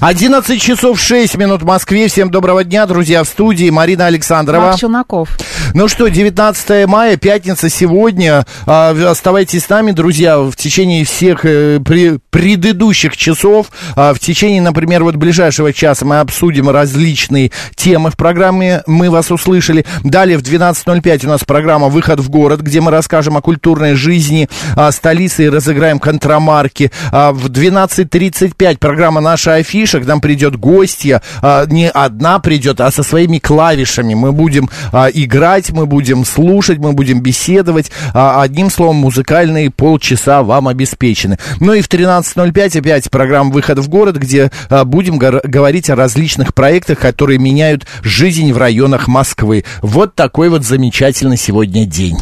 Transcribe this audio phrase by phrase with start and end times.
[0.00, 2.08] 11 часов 6 минут в Москве.
[2.08, 4.66] Всем доброго дня, друзья, в студии Марина Александрова.
[4.66, 5.30] Марк Челноков.
[5.74, 8.44] Ну что, 19 мая, пятница сегодня.
[8.66, 13.68] А, Оставайтесь с нами, друзья, в течение всех э, пре- предыдущих часов.
[13.94, 19.30] А, В течение, например, вот ближайшего часа мы обсудим различные темы в программе «Мы вас
[19.30, 19.86] услышали».
[20.04, 24.48] Далее в 12.05 у нас программа «Выход в город», где мы расскажем о культурной жизни
[24.76, 26.90] а, столицы и разыграем контрамарки.
[27.10, 31.22] В 12.35 программа «Наша афиша», к нам придет гостья.
[31.42, 34.14] А, Не одна придет, а со своими клавишами.
[34.14, 37.90] Мы будем а, играть, мы будем слушать, мы будем беседовать.
[38.14, 41.38] А, Одним словом, музыкальные полчаса вам обеспечены.
[41.60, 44.50] Ну и в 13.05 опять программа «Выход в город», где
[44.84, 49.64] будем говорить о различных проектах, которые меняют жизнь в районах Москвы.
[49.82, 52.18] Вот такой вот замечательный сегодня день.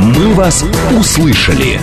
[0.00, 0.64] «Мы вас
[0.98, 1.78] услышали».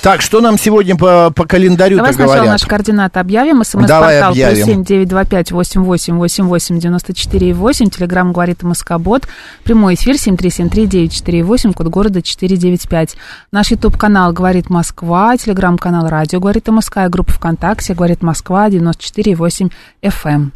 [0.00, 2.52] Так, что нам сегодня по, по календарю-то Давай сначала говорят?
[2.52, 3.64] наши координаты объявим.
[3.64, 7.90] СМС-портал плюс семь девять два пять восемь восемь восемь восемь девяносто четыре восемь.
[7.90, 9.26] Телеграмм говорит Москобот.
[9.64, 11.72] Прямой эфир семь три семь три девять четыре восемь.
[11.72, 13.16] Код города четыре девять пять.
[13.50, 15.36] Наш ютуб канал говорит Москва.
[15.36, 16.98] Телеграм-канал радио говорит МСК.
[16.98, 20.52] И группа ВКонтакте говорит Москва девяносто четыре восемь FM.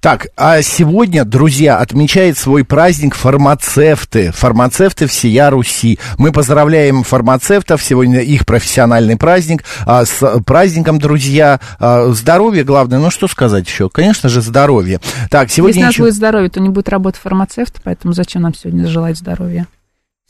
[0.00, 4.32] Так, а сегодня, друзья, отмечает свой праздник фармацевты.
[4.32, 5.98] Фармацевты всея Руси.
[6.16, 7.82] Мы поздравляем фармацевтов.
[7.82, 8.46] Сегодня их
[8.86, 9.64] профессиональный праздник.
[9.84, 11.60] А, с праздником, друзья.
[11.78, 12.98] А, здоровье главное.
[12.98, 13.88] Ну, что сказать еще?
[13.90, 15.00] Конечно же, здоровье.
[15.30, 18.42] Так, сегодня Если у нас еще- будет здоровье, то не будет работы фармацевта, поэтому зачем
[18.42, 19.66] нам сегодня желать здоровья?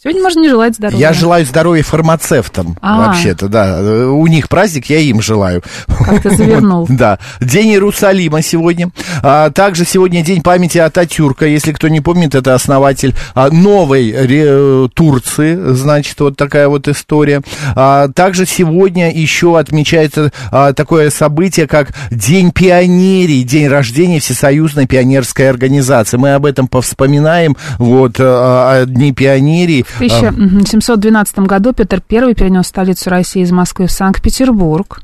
[0.03, 0.99] Сегодня можно не желать здоровья.
[1.01, 3.07] Я желаю здоровья фармацевтам, А.
[3.07, 3.81] вообще-то, да.
[4.11, 5.63] У них праздник, я им желаю.
[6.05, 6.85] Как ты завернул.
[6.87, 7.19] Вот, Да.
[7.41, 8.91] День Иерусалима сегодня.
[9.23, 11.47] А, также сегодня день памяти Ататюрка.
[11.47, 15.55] Если кто не помнит, это основатель а, новой ре- Турции.
[15.73, 17.41] Значит, вот такая вот история.
[17.75, 25.49] А, также сегодня еще отмечается а, такое событие, как День пионерий, день рождения Всесоюзной пионерской
[25.49, 26.19] организации.
[26.19, 27.57] Мы об этом повспоминаем.
[27.79, 29.86] Вот, а, о Дне пионерий.
[29.95, 35.01] В 1712 году Петр I перенес столицу России из Москвы в Санкт-Петербург.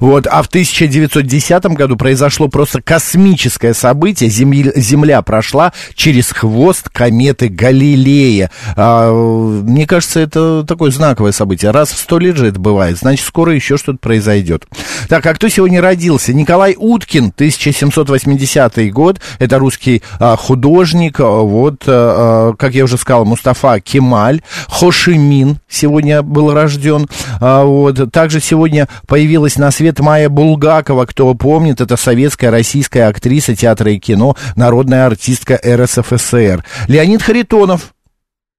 [0.00, 4.28] Вот, а в 1910 году произошло просто космическое событие.
[4.28, 8.50] Земля, Земля прошла через хвост кометы Галилея.
[8.76, 11.70] А, мне кажется, это такое знаковое событие.
[11.70, 14.66] Раз в сто лет же это бывает, значит, скоро еще что-то произойдет.
[15.08, 16.32] Так, а кто сегодня родился?
[16.32, 19.20] Николай Уткин, 1780 год.
[19.38, 21.20] Это русский а, художник.
[21.20, 24.23] А, Вот, а, а, как я уже сказал, Мустафа Кемаль.
[24.68, 27.08] Хошимин сегодня был рожден.
[27.40, 28.12] А, Вот.
[28.12, 31.06] Также сегодня появилась на свет Майя Булгакова.
[31.06, 36.64] Кто помнит, это советская, российская актриса театра и кино, народная артистка РСФСР.
[36.88, 37.94] Леонид Харитонов,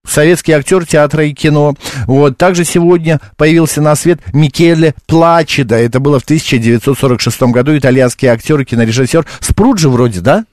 [0.07, 1.73] Советский актер театра и кино.
[2.05, 2.37] Вот.
[2.37, 5.75] Также сегодня появился на свет Микеле Плачеда.
[5.75, 7.77] Это было в 1946 году.
[7.77, 9.25] Итальянский актер и кинорежиссер.
[9.39, 10.45] Спрут же вроде, да?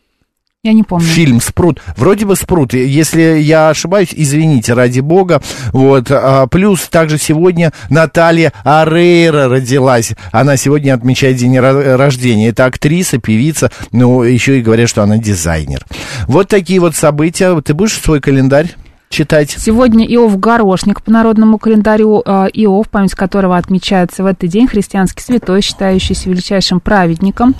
[0.65, 1.05] Я не помню.
[1.05, 1.81] Фильм «Спрут».
[1.97, 2.73] Вроде бы «Спрут».
[2.73, 5.43] Если я ошибаюсь, извините, ради бога.
[5.73, 6.06] Вот.
[6.09, 10.12] А, плюс также сегодня Наталья Арейра родилась.
[10.31, 12.51] Она сегодня отмечает день ро- рождения.
[12.51, 15.84] Это актриса, певица, ну, еще и говорят, что она дизайнер.
[16.28, 17.61] Вот такие вот события.
[17.61, 18.77] Ты будешь свой календарь
[19.12, 19.50] читать?
[19.50, 25.22] Сегодня Иов Горошник по народному календарю э, Иов, память которого отмечается в этот день, христианский
[25.22, 27.54] святой, считающийся величайшим праведником.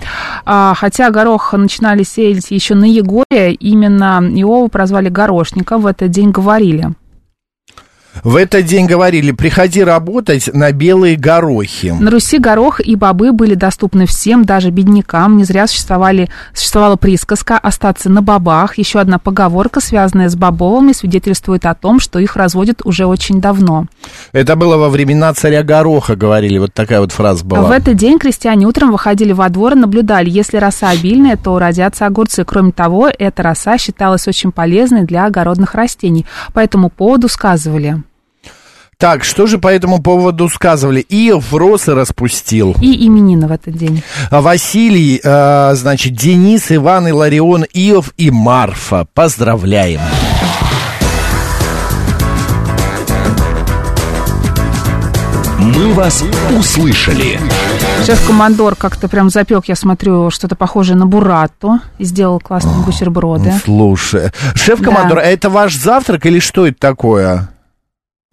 [0.45, 6.31] А, хотя горох начинали сеять еще на Егоре, именно Иова прозвали Горошником, в этот день
[6.31, 6.91] говорили.
[8.23, 11.89] В этот день говорили, приходи работать на белые горохи.
[11.99, 15.39] На Руси горох и бобы были доступны всем, даже беднякам.
[15.39, 18.77] Не зря существовали, существовала присказка «остаться на бобах».
[18.77, 23.87] Еще одна поговорка, связанная с бобовыми, свидетельствует о том, что их разводят уже очень давно.
[24.33, 27.63] Это было во времена царя Гороха, говорили, вот такая вот фраза была.
[27.63, 30.29] В этот день крестьяне утром выходили во двор и наблюдали.
[30.29, 32.45] Если роса обильная, то родятся огурцы.
[32.45, 36.27] Кроме того, эта роса считалась очень полезной для огородных растений.
[36.53, 38.02] По этому поводу сказывали.
[39.03, 41.01] Так, что же по этому поводу сказывали?
[41.01, 41.33] И
[41.97, 42.77] распустил.
[42.81, 44.01] И именины в этот день.
[44.31, 49.09] А Василий, э, значит, Денис, Иван, Иларион, Иов и Марфа.
[49.13, 49.99] Поздравляем.
[55.59, 56.23] «Мы вас
[56.57, 57.41] услышали».
[58.07, 63.53] Шеф-командор как-то прям запек, я смотрю, что-то похожее на буррато и сделал классные бутерброды.
[63.65, 65.23] Слушай, шеф-командор, Да.
[65.23, 67.49] а это ваш завтрак или что это такое?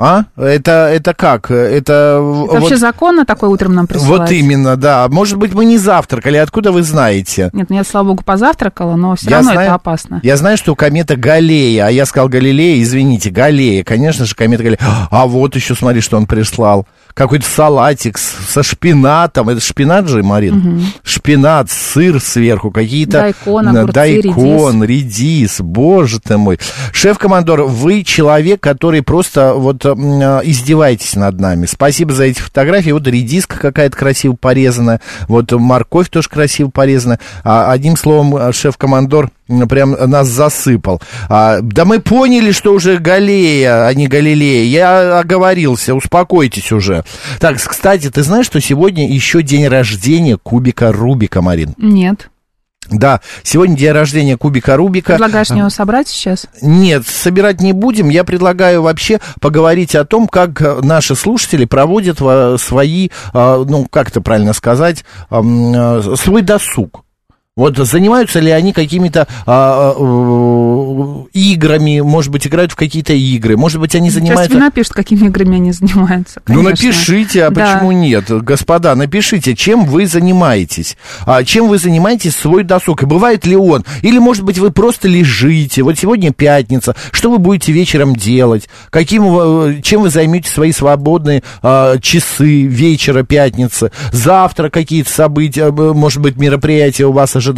[0.02, 0.24] А?
[0.38, 1.52] Это, это как?
[1.52, 4.22] Это, Это вообще вот, законно такое утром нам присылать?
[4.22, 5.08] вот именно, да.
[5.10, 7.50] Может быть, мы не завтракали, откуда вы знаете?
[7.52, 10.22] Нет, ну я, слава богу, позавтракала, но все Я равно знаю- это опасно.
[10.24, 14.80] Я знаю, что комета Галлея, а я сказал Галилея, извините, Галлея, конечно же, комета Галлея.
[15.12, 16.88] А вот еще, смотри, что он прислал.
[17.14, 19.50] Какой-то салатик со шпинатом.
[19.50, 20.86] Это шпинат же, Марин?
[21.04, 23.20] Шпинат, сыр сверху, какие-то...
[23.20, 25.60] Дайкон, огурцы, Дайкон, редис.
[25.60, 26.60] боже ты мой.
[26.94, 31.66] Шеф-командор, вы человек, который просто вот издеваетесь над нами.
[31.66, 32.92] Спасибо за эти фотографии.
[32.92, 37.20] Вот редиска какая-то красиво порезанная, вот морковь тоже красиво порезана.
[37.44, 39.32] А, одним словом, э, шеф-командор
[39.68, 41.02] прям нас засыпал.
[41.28, 44.66] А, да мы поняли, что уже Галея, а не Галилея.
[44.66, 47.04] Я оговорился, успокойтесь уже.
[47.40, 51.74] Так, кстати, ты знаешь, что сегодня еще день рождения кубика Рубика, Марин?
[51.78, 52.30] Нет.
[52.92, 55.14] Да, сегодня день рождения кубика Рубика.
[55.14, 56.48] Предлагаешь мне его собрать сейчас?
[56.62, 58.10] Нет, собирать не будем.
[58.10, 64.10] Я предлагаю вообще поговорить о том, как наши слушатели проводят э, свои, э, ну, как
[64.10, 67.04] это правильно сказать, э, свой досуг.
[67.60, 73.82] Вот занимаются ли они какими-то а, э, играми, может быть, играют в какие-то игры, может
[73.82, 74.50] быть, они Сейчас занимаются...
[74.50, 76.42] тебе напишут, какими играми они занимаются.
[76.48, 76.88] Ну, конечно.
[76.88, 77.74] напишите, а Да.
[77.76, 78.32] почему нет?
[78.44, 80.96] Господа, напишите, чем вы занимаетесь.
[81.26, 83.04] А, чем вы занимаетесь свой досуг?
[83.04, 83.84] И бывает ли он?
[84.04, 85.84] Или, может быть, вы просто лежите.
[85.84, 86.96] Вот сегодня пятница.
[87.12, 88.70] Что вы будете вечером делать?
[88.90, 93.92] Каким, вы- чем вы займете свои свободные а, часы вечера пятницы?
[94.14, 97.49] Завтра какие-то события, э, может быть, мероприятия у вас ожидаются.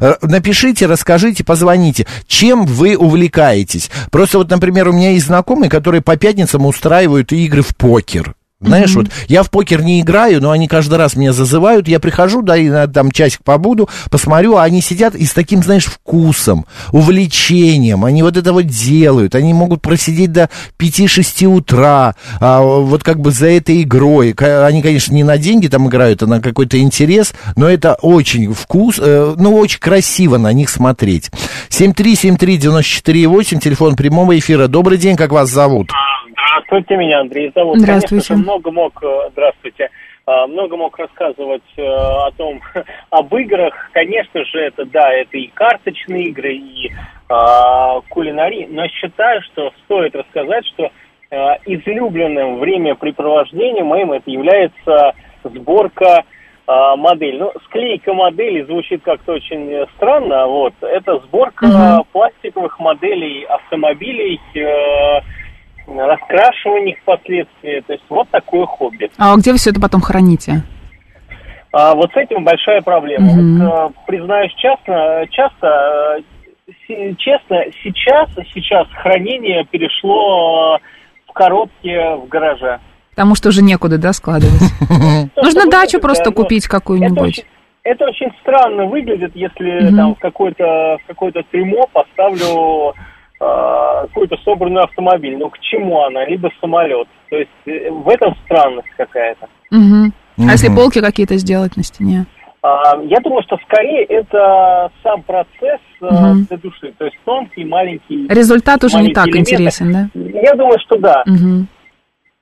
[0.00, 2.06] Э, Напишите, расскажите, позвоните.
[2.26, 3.90] Чем вы увлекаетесь?
[4.10, 8.34] Просто вот, например, у меня есть знакомые, которые по пятницам устраивают игры в покер.
[8.60, 12.42] Знаешь, вот я в покер не играю, но они каждый раз меня зазывают, я прихожу,
[12.42, 16.66] да, и на- там часик побуду, посмотрю, а они сидят и с таким, знаешь, вкусом,
[16.90, 23.20] увлечением, они вот это вот делают, они могут просидеть до 5-6 утра, а, вот как
[23.20, 24.32] бы за этой игрой.
[24.36, 28.96] Они, конечно, не на деньги там играют, а на какой-то интерес, но это очень вкус,
[28.98, 31.30] э, ну, очень красиво на них смотреть.
[31.70, 34.66] 7373948, телефон прямого эфира.
[34.66, 35.90] Добрый день, как вас зовут?
[36.58, 37.78] Здравствуйте, меня Андрей зовут.
[37.78, 38.26] Здравствуйте.
[38.28, 39.90] Конечно много мог, э, здравствуйте,
[40.26, 42.60] А, много мог рассказывать э, о том,
[43.10, 43.72] об играх.
[43.92, 46.90] Конечно же, это, да, это и карточные игры, и
[47.28, 48.66] а, кулинарии.
[48.70, 50.90] Но считаю, что стоит рассказать, что
[51.30, 55.14] э, излюбленным времяпрепровождением моим это является
[55.44, 56.24] сборка
[56.66, 57.38] а, модель.
[57.38, 60.46] Ну, склейка модели звучит как-то очень странно.
[60.46, 60.74] Вот.
[60.82, 62.04] Это сборка Мгм.
[62.12, 65.20] пластиковых моделей автомобилей, э,
[65.96, 67.80] раскрашивание впоследствии.
[67.86, 69.10] То есть вот такое хобби.
[69.18, 70.62] А где вы все это потом храните?
[71.72, 73.32] А вот с этим большая проблема.
[73.32, 73.66] Мгм.
[73.66, 76.20] Вот, э, признаюсь честно, часто,
[77.18, 80.78] честно, сейчас, сейчас хранение перешло э,
[81.28, 82.80] в коробке в гараже.
[83.10, 84.62] Потому что уже некуда, да, складывать?
[85.36, 87.44] Нужно дачу просто ну, купить какую-нибудь.
[87.82, 89.96] это очень странно выглядит, если Мгм.
[89.96, 92.94] там в какое-то в какое-то трюмо поставлю
[93.38, 95.36] какой-то собранный автомобиль.
[95.36, 96.24] Ну к чему она?
[96.26, 97.06] Либо самолет.
[97.30, 99.48] То есть э, в этом странность какая-то.
[99.70, 100.12] Мгм.
[100.38, 102.26] А если полки какие-то сделать на стене?
[102.62, 106.44] А, Я думаю, что скорее это сам процесс Мгм.
[106.48, 108.26] для души, то есть тонкий, маленький.
[108.28, 109.50] Результат уже не маленькие так элементы.
[109.50, 110.08] интересен, да?
[110.40, 111.22] Я думаю, что да.
[111.26, 111.68] Мгм.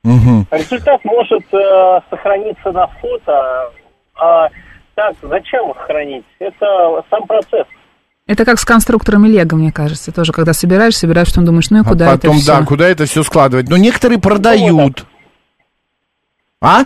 [0.04, 0.46] Мгм.
[0.50, 3.70] Результат может э, сохраниться на фото.
[4.18, 4.48] А
[4.94, 6.24] так, зачем их хранить?
[6.38, 7.66] Это сам процесс.
[8.26, 11.80] Это как с конструкторами Лего, мне кажется, тоже, когда собираешь, собираешь, потом думаешь, ну и
[11.83, 12.59] А куда потом, это все?
[12.59, 13.68] да, куда это все складывать?
[13.68, 15.06] Но некоторые продают.
[16.61, 16.80] А?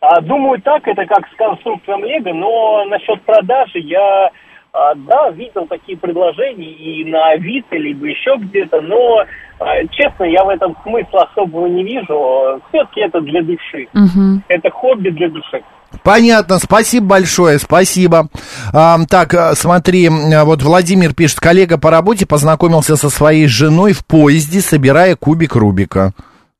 [0.00, 4.30] А, думаю, так, это как с конструктором Лего, но насчет продажи я,
[4.72, 9.24] а, да, видел такие предложения и на Авито, либо еще где-то, но,
[9.58, 12.62] а, честно, я в этом смысла особого не вижу.
[12.70, 13.86] Все-таки это для души.
[13.92, 14.44] Мгм.
[14.48, 15.62] Это хобби для души.
[16.02, 18.28] Понятно, спасибо большое, спасибо.
[18.72, 23.92] А, так, а, смотри, а, вот Владимир пишет, коллега по работе познакомился со своей женой
[23.92, 26.12] в поезде, собирая кубик Рубика.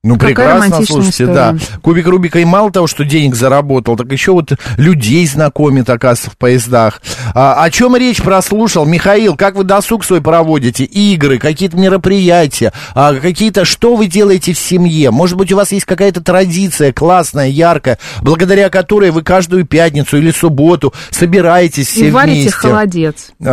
[0.05, 0.29] Ну, Какая
[0.61, 1.35] прекрасно, слушайте, история.
[1.35, 1.57] да.
[1.83, 6.37] Кубик Рубика и мало того, что денег заработал, так еще вот людей знакомит, оказывается, в
[6.39, 7.03] поездах.
[7.35, 8.87] А, о чем речь прослушал?
[8.87, 10.85] Михаил, как вы досуг свой проводите?
[10.85, 15.11] Игры, какие-то мероприятия, а, какие-то, что вы делаете в семье?
[15.11, 20.31] Может быть, у вас есть какая-то традиция классная, яркая, благодаря которой вы каждую пятницу или
[20.31, 22.57] субботу собираетесь все И варите вместе?
[22.57, 23.31] холодец.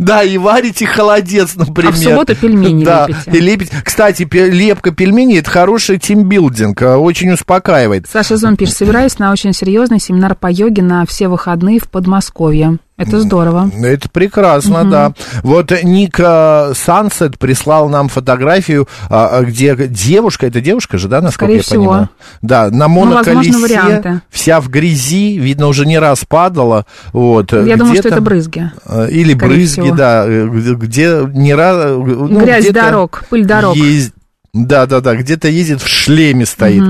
[0.00, 1.92] Да, и варите холодец, например.
[1.92, 3.06] А в субботу пельмени Да.
[3.50, 3.82] И лепите.
[3.84, 8.06] Кстати, лепка пельменей это хороший тимбилдинг, а, очень успокаивает.
[8.08, 12.78] Саша Зон пишет, собираюсь на очень серьезный семинар по йоге на все выходные в Подмосковье.
[13.00, 13.70] Это здорово.
[13.82, 15.12] Это прекрасно, да.
[15.42, 21.20] Вот Ник э, Сансет прислал нам фотографию, а, а, где девушка, это девушка же, да,
[21.20, 21.82] насколько Скорее я всего.
[21.84, 22.08] понимаю?
[22.42, 24.20] Да, на возможно, моноколесе, варианты.
[24.30, 26.84] вся в грязи, видно, уже не раз падала.
[27.12, 28.70] Вот, Я думаю, что это брызги.
[28.86, 29.96] Э, Или брызги, всего.
[29.96, 31.92] да, э, где- не раз...
[31.96, 33.76] ну, Грязь дорог, пыль дорог.
[33.76, 34.12] ез-
[34.52, 36.82] Да, да, да, где-то ездит в шлеме стоит.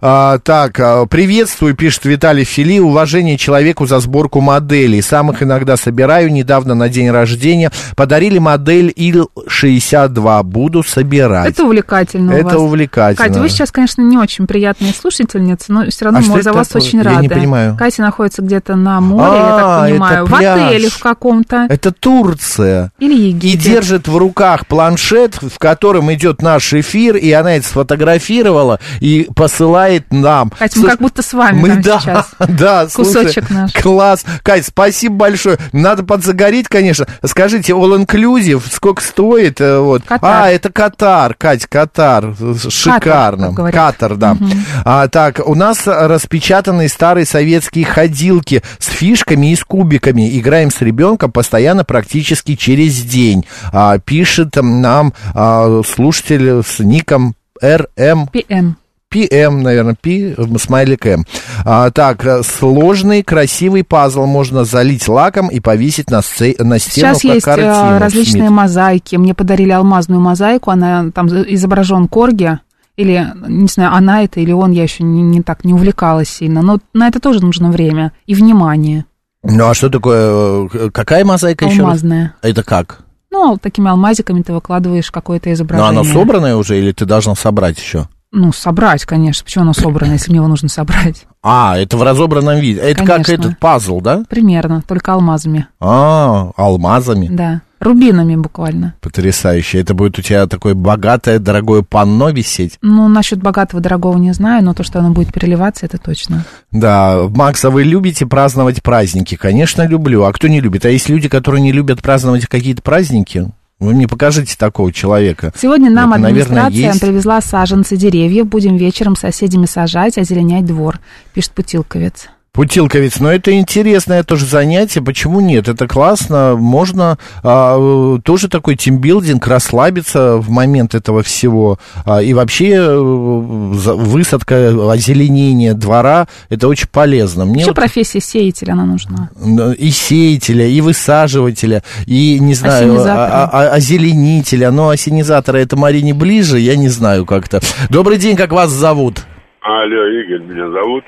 [0.00, 5.00] А, так, а, приветствую, пишет Виталий Фили, уважение человеку за сборку моделей.
[5.00, 7.70] Сам их иногда собираю, недавно на день рождения.
[7.94, 11.50] Подарили модель Ил-62, буду собирать.
[11.50, 12.54] Это увлекательно у Это вас.
[12.56, 13.28] увлекательно.
[13.28, 16.68] Катя, вы сейчас, конечно, не очень приятная слушательница, но все равно А мы за вас
[16.68, 16.82] такое?
[16.82, 17.22] очень Я рады.
[17.22, 17.76] не понимаю.
[17.78, 21.66] Катя находится где-то на море, я А, так понимаю, это в отеле в каком-то.
[21.70, 22.90] Это Турция.
[22.98, 23.60] Или И Египет.
[23.60, 30.12] держит в руках планшет, в котором идет наш эфир, и она это сфотографировала и посылает
[30.12, 30.50] нам.
[30.50, 32.30] Катя, мы Слушай, как будто с вами мы, да, сейчас.
[32.48, 33.72] да, Кусочек слушай, наш.
[33.72, 34.24] Класс.
[34.42, 35.58] Кать, спасибо большое.
[35.72, 37.06] Надо подзагореть, конечно.
[37.24, 39.60] Скажите, all inclusive, сколько стоит?
[39.60, 40.02] э, Вот.
[40.04, 40.44] Катар.
[40.44, 42.34] А, это Катар, Кать, Катар.
[42.68, 43.46] Шикарно.
[43.46, 43.74] как говорят.
[43.74, 44.36] Катар, да.
[44.84, 50.38] А, так, у нас распечатанные старые советские ходилки с фишками и с кубиками.
[50.38, 53.44] Играем с ребенком постоянно, практически через день.
[53.72, 58.74] А, пишет нам а, слушатель с ником РМ ПМ.
[59.12, 61.24] PM, наверное, P, смайлик М.
[61.64, 67.14] А, так, э, сложный, красивый пазл можно залить лаком и повесить на, сце- на стену
[67.14, 67.98] Сейчас как есть э, картину.
[68.00, 68.50] различные Смит.
[68.50, 69.14] мозаики.
[69.14, 72.58] Мне подарили алмазную мозаику, она там изображен корги.
[72.96, 76.62] Или, не знаю, она это или он, я еще не, не так не увлекалась сильно.
[76.62, 79.04] Но на это тоже нужно время и внимание.
[79.44, 81.78] Ну, а что такое, э, какая мозаика еще?
[81.82, 81.84] раз?
[81.84, 82.34] Алмазная.
[82.42, 83.00] Это как?
[83.34, 85.88] Ну, такими алмазиками ты выкладываешь какое-то изображение.
[85.90, 88.06] оно собранное уже или ты должна собрать еще?
[88.30, 89.44] Ну, собрать, конечно.
[89.44, 91.26] Почему оно собрано, если мне его нужно собрать?
[91.46, 92.80] А, это в разобранном виде.
[92.80, 93.32] Это как Конечно.
[93.32, 94.22] этот пазл, да?
[94.30, 95.66] Примерно, только алмазами.
[95.78, 97.28] А, алмазами.
[97.30, 97.60] Да.
[97.80, 98.94] Рубинами буквально.
[99.00, 99.80] Потрясающе.
[99.80, 102.78] Это будет у тебя такое богатое, дорогое панно висеть.
[102.82, 106.44] Ну, насчет богатого, дорогого не знаю, но то, что оно будет переливаться, это точно.
[106.70, 109.34] Да, Макс, а вы любите праздновать праздники?
[109.36, 110.24] Конечно, люблю.
[110.24, 110.84] А кто не любит?
[110.86, 113.50] А есть люди, которые не любят праздновать какие-то праздники?
[113.80, 115.52] Вы мне покажите такого человека.
[115.60, 117.00] Сегодня нам Это, наверное, администрация есть.
[117.00, 118.46] привезла саженцы деревьев.
[118.46, 121.00] Будем вечером с соседями сажать, озеленять двор,
[121.34, 122.28] пишет Путилковец.
[122.54, 125.66] Путилковец, но это интересное тоже занятие, почему нет?
[125.66, 127.76] Это классно, можно а,
[128.16, 131.80] э, тоже такой тимбилдинг, расслабиться в момент этого всего.
[132.04, 137.44] А, и вообще э, высадка, озеленение двора, это очень полезно.
[137.44, 139.30] Мне Вообще вот, профессия сеятеля, она нужна.
[139.76, 143.26] и сеятеля, и высаживателя, и, не знаю, Осенизатора.
[143.32, 144.70] а- а- озеленителя.
[144.70, 147.60] Но осенизатора это Марине ближе, я не знаю как-то.
[147.90, 149.24] Добрый день, как вас зовут?
[149.66, 151.04] Алло, Игорь, меня зовут,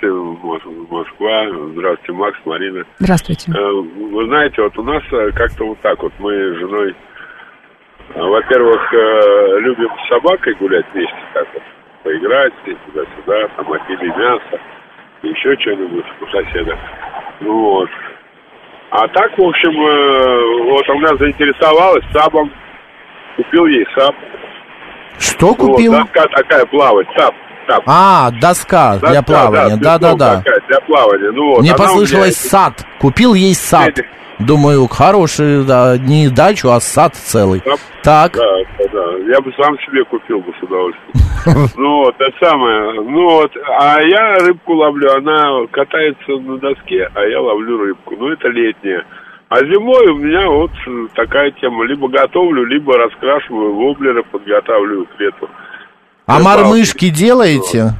[0.91, 1.45] Москва.
[1.75, 2.85] Здравствуйте, Макс, Марина.
[2.99, 3.53] Здравствуйте.
[3.55, 6.95] Э, Вы знаете, вот у нас э, как-то вот так вот, мы с женой,
[8.15, 8.81] э, во-первых,
[9.61, 11.63] любим с собакой гулять вместе, так вот,
[12.03, 14.61] поиграть туда-сюда, там отели мясо,
[15.23, 16.79] еще что-нибудь у соседа.
[17.41, 17.91] Ну вот.
[18.89, 22.51] А так, в общем, вот она заинтересовалась сабом,
[23.37, 24.15] купил ей саб.
[25.19, 25.93] Что Вот, купил?
[25.93, 27.35] доска такая плавать, саб,
[27.67, 27.83] саб.
[27.87, 29.77] А, доска для Доска, плавания.
[29.77, 30.43] да, Да-да-да.
[30.69, 31.31] для плавания.
[31.33, 32.85] Ну, вот, Мне меня послышалось эти- сад.
[32.99, 33.89] Купил ей сад.
[33.89, 34.07] Эти-
[34.39, 37.63] Думаю, хороший, да, не дачу, а сад целый.
[37.65, 38.43] Да, Так, Да,
[38.79, 39.17] да, да.
[39.33, 41.13] Я бы сам себе купил бы с удовольствием.
[41.77, 43.01] Ну вот, это самое.
[43.01, 48.15] Ну вот, а я рыбку ловлю, она катается на доске, а я ловлю рыбку.
[48.19, 49.05] Ну это летняя.
[49.49, 50.71] А зимой у меня вот
[51.15, 51.85] такая тема.
[51.85, 55.49] Либо готовлю, либо раскрашиваю воблеры, подготавливаю к лету.
[56.26, 57.92] А мормышки делаете?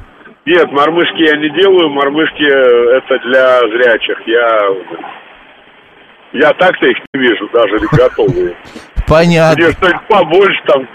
[0.45, 4.17] Нет, мормышки я не делаю, мормышки э, это для зрячих.
[4.25, 4.69] Я
[6.33, 8.55] я так-то их не вижу, даже готовые.
[9.07, 9.63] Понятно.
[9.63, 10.87] Мне что-нибудь побольше там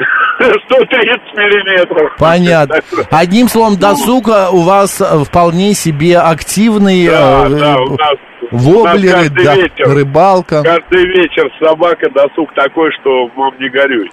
[0.66, 2.12] 130 миллиметров.
[2.18, 2.80] Понятно.
[3.10, 7.06] Одним словом, досуг э, у вас э, вполне себе активный.
[7.06, 8.16] Да, э, да, у нас,
[8.50, 10.62] у нас Воблеры, каждый да, вечер, рыбалка.
[10.62, 14.10] каждый вечер собака досуг такой, что мам не горюй.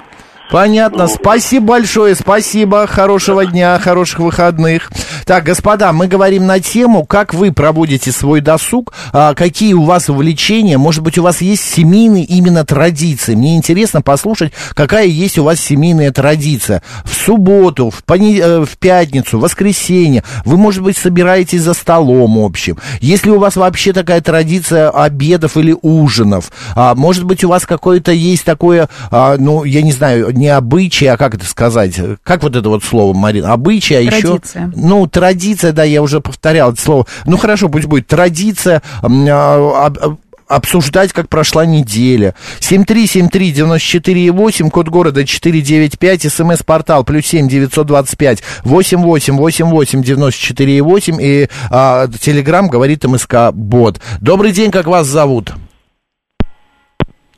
[0.51, 1.08] Понятно.
[1.08, 2.88] Спасибо большое, спасибо.
[2.88, 4.89] Хорошего дня, хороших выходных.
[5.25, 10.10] Так, господа, мы говорим на тему, как вы проводите свой досуг, а, какие у вас
[10.10, 13.36] увлечения, может быть, у вас есть семейные именно традиции.
[13.36, 16.82] Мне интересно послушать, какая есть у вас семейная традиция.
[17.04, 18.39] В субботу, в, пони...
[18.39, 22.77] э, в пятницу, в воскресенье вы, может быть, собираетесь за столом общим.
[23.01, 28.13] Если у вас вообще такая традиция обедов или ужинов, а, может быть, у вас какое-то
[28.13, 32.00] есть такое, а, ну, я не знаю, не обычай, а как это сказать?
[32.24, 33.53] Как вот это вот слово, Марина?
[33.53, 34.22] Обычай, а еще...
[34.22, 34.72] Традиция.
[34.75, 37.06] Ну, традиция, да, я уже повторял это слово.
[37.25, 42.36] Ну, хорошо, пусть будет традиция а, об- об- обсуждать, как прошла неделя.
[42.60, 52.70] 7373948, код города 495, смс-портал плюс 7 925 88 88 94 8 и а, телеграмм
[52.70, 54.00] говорит МСК Бот.
[54.22, 55.53] Добрый день, как вас зовут?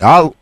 [0.02, 0.36] Ал...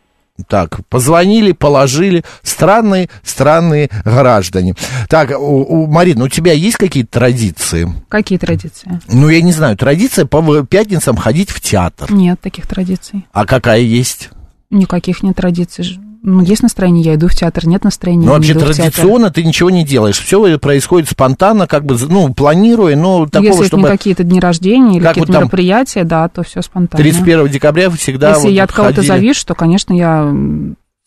[0.46, 2.24] Так, позвонили, положили.
[2.42, 4.74] Странные, странные граждане.
[5.08, 7.92] Так, у, у, Марина, у тебя есть какие-то традиции?
[8.08, 9.00] Какие традиции?
[9.08, 12.12] Ну, я не знаю, традиция по пятницам ходить в театр.
[12.12, 13.26] Нет таких традиций.
[13.32, 14.30] А какая есть?
[14.70, 15.98] Никаких нет традиций.
[16.22, 18.92] Ну, есть настроение, я иду в театр, нет настроения, Ну, вообще иду в театр.
[18.92, 20.18] традиционно ты ничего не делаешь.
[20.18, 24.96] Все происходит спонтанно, как бы, ну, планируя, но такого, Если чтобы не какие-то дни рождения
[24.96, 27.02] или Как какие-то вот мероприятия, да, то все спонтанно.
[27.02, 30.34] 31 декабря всегда Если вот я от кого-то завишу, то, конечно, я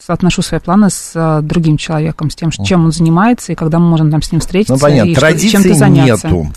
[0.05, 3.87] соотношу свои планы с а, другим человеком, с тем, чем он занимается, и когда мы
[3.87, 6.27] можем там с ним встретиться, Ну, понятно, и чем-то заняться.
[6.27, 6.51] нету.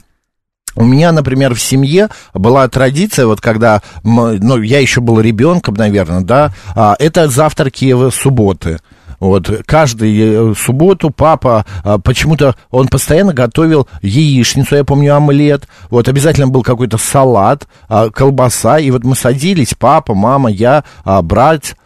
[0.77, 6.23] У меня, например, в семье была традиция, вот когда, ну, я еще был ребенком, наверное,
[6.23, 8.79] да, а, это завтраки в субботы.
[9.21, 16.09] Вот, каждую э, субботу папа, а, почему-то он постоянно готовил яичницу, я помню, омлет, вот,
[16.09, 21.77] обязательно был какой-то салат, а, колбаса, и вот мы садились, папа, мама, я, а, брат,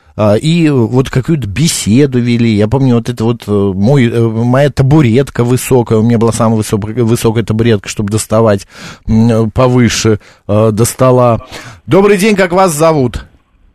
[0.40, 2.54] и вот какую-то беседу вели.
[2.54, 6.56] Я помню, вот это вот э, мой, э, моя табуретка высокая, у меня была самая
[6.56, 8.66] высокая, высокая табуретка, чтобы доставать
[9.06, 11.46] э, повыше до стола.
[11.86, 13.27] Добрый день, как вас зовут?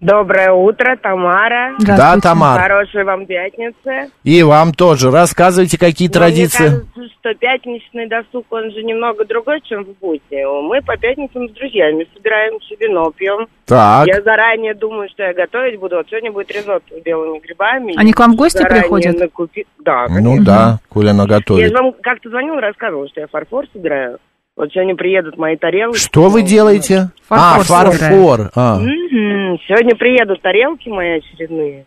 [0.04, 1.76] Доброе утро, Тамара.
[1.80, 2.60] Да, Тамар.
[2.62, 4.12] Хорошей вам пятницы.
[4.26, 5.10] И вам тоже.
[5.10, 6.64] Рассказывайте, какие Но традиции.
[6.68, 10.68] Мне кажется, что пятничный досуг, он же немного другой, чем в будни.
[10.68, 13.48] Мы по пятницам с друзьями собираемся, вино пьем.
[13.66, 14.06] Так.
[14.08, 15.96] Я заранее думаю, что я готовить буду.
[15.96, 17.94] Вот сегодня будет ризотто с белыми грибами.
[17.98, 19.16] Они к вам в гости Заранее приходят?
[19.22, 20.46] накупи- Да, Ну конечно.
[20.46, 21.70] да, Коля она Я готовит.
[21.70, 24.20] же вам как-то звонила, рассказывала, что я фарфор собираю.
[24.56, 25.98] Вот сегодня приедут мои тарелки.
[25.98, 27.10] Что вы делаете?
[27.30, 28.52] а, Фарфор фарфор.
[28.56, 28.80] А.
[28.80, 31.86] Сегодня приедут тарелки мои очередные.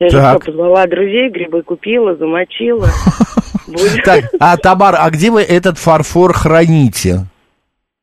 [0.00, 0.42] Я же Так.
[0.42, 2.86] что, позвала друзей, грибы купила, замочила.
[4.04, 7.20] Так, а Тамар, а где вы этот фарфор храните?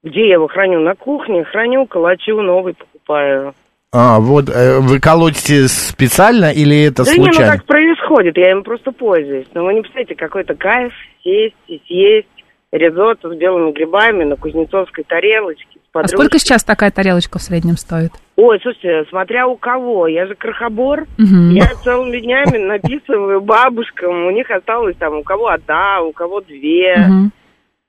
[0.03, 0.79] Где я его храню?
[0.79, 3.53] На кухне храню, калачу, новый покупаю.
[3.93, 7.51] А, вот, э, вы колотите специально или это да не, ну случайно?
[7.57, 9.45] как происходит, я им просто пользуюсь.
[9.53, 10.91] Но вы не представляете, какой-то кайф
[11.23, 12.27] сесть и съесть
[12.71, 15.79] ризотто с белыми грибами на кузнецовской тарелочке.
[15.93, 18.11] А сколько сейчас такая тарелочка в среднем стоит?
[18.37, 20.07] Ой, слушайте, смотря у кого.
[20.07, 21.05] Я же крохобор.
[21.17, 21.49] Мгм.
[21.51, 24.25] Я целыми днями написываю бабушкам.
[24.27, 26.95] У них осталось там у кого одна, у кого две.
[26.97, 27.31] Мгм.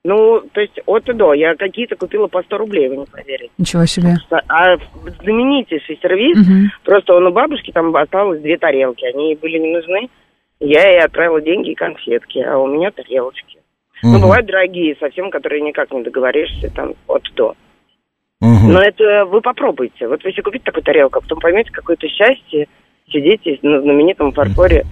[0.05, 1.33] Ну, то есть от и до.
[1.33, 3.53] Я какие-то купила по 100 рублей, вы не поверите.
[3.57, 4.17] Ничего себе.
[4.49, 4.77] А
[5.23, 6.71] знаменитейший сервис, Мгм.
[6.85, 9.05] просто он у бабушки там осталось две тарелки.
[9.05, 10.09] Они ей были не нужны.
[10.59, 13.52] Я ей отправила деньги и конфетки, а у меня тарелочки.
[14.03, 14.23] Ну, Мгм.
[14.23, 17.55] бывают дорогие совсем, которые никак не договоришься, там, от до.
[18.41, 18.73] Мгм.
[18.73, 20.09] Но это вы попробуйте.
[20.09, 22.67] Вот если купить такую тарелку, а потом поймете какое-то счастье,
[23.13, 24.85] сидите на знаменитом фарфоре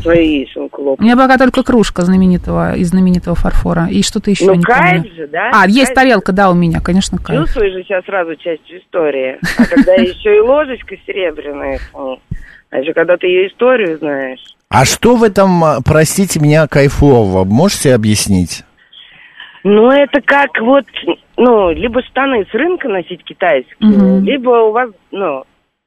[0.00, 1.04] свою яишенку У лопать.
[1.04, 3.88] меня пока только кружка знаменитого, из знаменитого фарфора.
[3.90, 5.14] И что-то еще, Ну, не кайф помню.
[5.16, 5.50] же, да?
[5.54, 5.94] А, есть Кайф.
[5.94, 7.40] тарелка, да, у меня, конечно, кайф.
[7.40, 9.38] Чувствуешь же сейчас сразу часть истории.
[9.58, 11.78] А когда еще и ложечка серебряная,
[12.74, 14.40] а еще когда ты ее историю знаешь.
[14.68, 17.44] А что в этом, а, простите меня, кайфового?
[17.44, 18.64] Можете объяснить?
[19.62, 20.84] Ну, это как вот,
[21.36, 24.24] ну, либо штаны с рынка носить китайские, Мгм.
[24.24, 25.44] либо у вас, ну,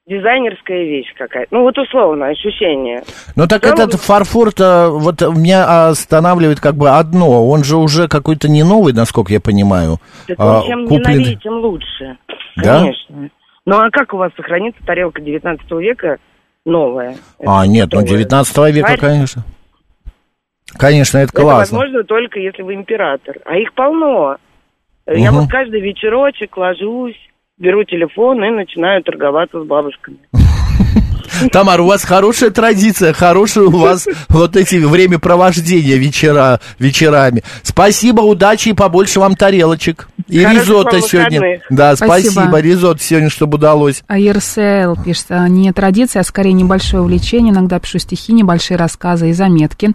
[0.08, 1.54] дизайнерская вещь какая-то.
[1.54, 3.04] Ну, вот условно, ощущение.
[3.36, 7.46] Ну так целом- этот фарфор-то вот меня останавливает как бы одно.
[7.50, 9.98] Он же уже какой-то не новый, насколько я понимаю.
[10.28, 11.20] Так а, он чем не купленный.
[11.20, 12.18] новее, тем лучше.
[12.56, 12.80] Да?
[12.80, 13.30] Конечно.
[13.66, 16.18] Ну, а как у вас сохранится тарелка 19 века
[16.68, 17.18] новая?
[17.46, 18.20] А, Это нет, ну готовая.
[18.20, 19.44] 19 века, Знаете, конечно.
[20.78, 21.78] Конечно, это Это классно.
[21.80, 23.38] возможно только если вы император.
[23.46, 24.38] А их полно.
[25.08, 25.42] Я Мгм.
[25.42, 27.16] вот каждый вечерочек ложусь,
[27.58, 30.18] беру телефон и начинаю торговаться с бабушками.
[31.52, 37.44] Тамара, у вас хорошая традиция, хорошее у вас вот эти времяпровождения вечера, вечерами.
[37.64, 40.08] Спасибо, удачи и побольше вам тарелочек.
[40.28, 41.62] И ризотто сегодня.
[41.70, 42.32] Да, Спасибо.
[42.32, 42.60] спасибо.
[42.60, 44.04] Ризотто сегодня, чтобы удалось.
[44.08, 47.54] А ЕРСЛ пишет, а, не традиция, а скорее небольшое увлечение.
[47.54, 49.94] Иногда пишу стихи, небольшие рассказы и заметки.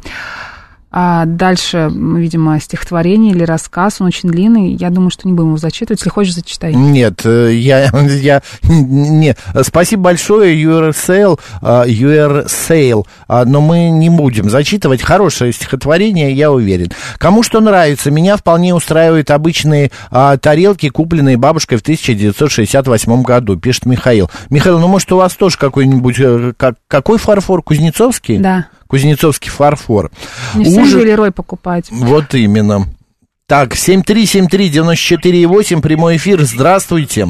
[0.95, 4.75] А дальше, видимо, стихотворение или рассказ, он очень длинный.
[4.75, 6.01] Я думаю, что не будем его зачитывать.
[6.01, 6.75] Если хочешь, зачитай.
[6.75, 14.51] Нет, э, я, я, не, спасибо большое, URSail, а, URSail, а, но мы не будем
[14.51, 15.01] зачитывать.
[15.01, 16.91] Хорошее стихотворение, я уверен.
[17.17, 23.87] Кому что нравится, меня вполне устраивают обычные а, тарелки, купленные бабушкой в 1968 году, пишет
[23.87, 24.31] Михаил.
[24.51, 28.39] Михаил, ну может у вас тоже какой-нибудь, э, как, какой фарфор, Кузнецовский?
[28.39, 28.67] Да.
[28.93, 30.11] Кузнецовский фарфор.
[30.55, 31.89] Не всем Ужин- Лерой покупать.
[31.91, 32.81] Вот именно.
[33.47, 37.27] Так, 7373948, прямой эфир, здравствуйте.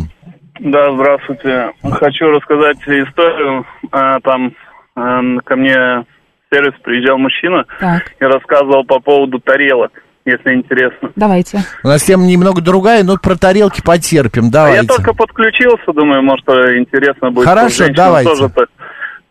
[0.58, 1.70] Да, здравствуйте.
[1.84, 3.64] Хочу рассказать историю.
[3.92, 4.52] А, Там
[4.96, 6.04] а, ко мне в
[6.52, 9.92] сервис приезжал мужчина Так, и рассказывал по поводу тарелок,
[10.24, 11.12] если интересно.
[11.14, 11.62] давайте.
[11.84, 14.48] У нас тема немного другая, но про тарелки потерпим.
[14.48, 14.82] А Давайте.
[14.82, 17.46] я только подключился, думаю, может, интересно будет.
[17.46, 18.30] Хорошо, давайте.
[18.30, 18.68] тоже так.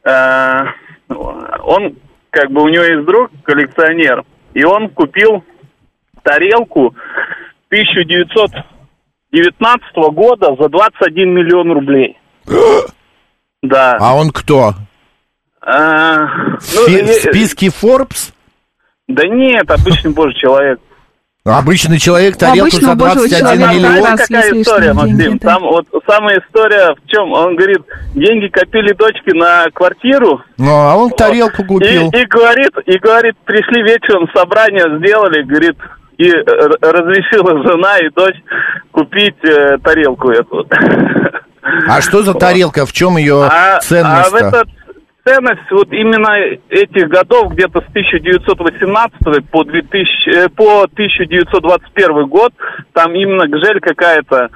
[0.05, 0.61] Э,
[1.65, 1.93] Он,
[2.31, 5.43] как бы, у него есть друг, коллекционер, и он купил
[6.23, 6.95] тарелку
[7.67, 12.17] 1919 года за 21 миллион рублей.
[13.63, 13.95] Да.
[13.99, 14.73] А он кто?
[15.61, 16.25] А,
[16.57, 18.33] В, ну, э, в списке Forbes?
[19.07, 20.79] Да нет, обычный божий человек.
[21.43, 24.05] Обычный человек тарелку за божьего 21 человека Там, миллион.
[24.05, 25.17] раз какая история, Максим?
[25.17, 25.53] деньги, да.
[25.53, 27.31] Там вот самая история в чем?
[27.33, 27.81] Он говорит,
[28.13, 32.09] деньги копили дочки на квартиру, Ну, а он тарелку и, купил.
[32.11, 35.77] и говорит, и говорит, пришли вечером, собрание сделали, говорит,
[36.19, 38.37] и разрешила жена и дочь
[38.91, 40.67] купить э, тарелку эту.
[41.87, 42.85] А что за тарелка?
[42.85, 44.67] В чем ее А, а в этот
[45.25, 46.35] ценность вот именно
[46.69, 52.53] этих годов, где-то с 1918 по, 2000, э, по 1921 год,
[52.93, 54.49] там именно гжель какая-то,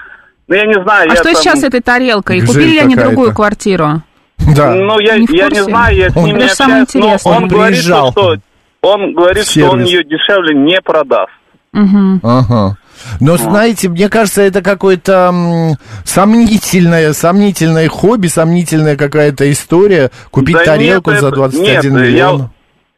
[0.47, 1.09] ну я не знаю.
[1.09, 2.39] А я что там- сейчас с этой тарелкой?
[2.39, 4.01] Гжель Купили ли они другую квартиру?
[4.55, 4.75] Да.
[4.75, 7.77] Ну я, Не я не знаю, я с ним не общаюсь, но он, Он говорит,
[7.77, 8.37] что
[8.81, 11.31] он говорит, что он ее дешевле не продаст.
[11.75, 12.19] Мгм.
[12.23, 12.77] Ага.
[13.19, 20.09] Но, знаете, мне кажется, это какое-то сомнительное, сомнительное хобби, сомнительная какая-то история.
[20.31, 22.49] Купить Да тарелку нет, за это- 21 нет, я- миллион.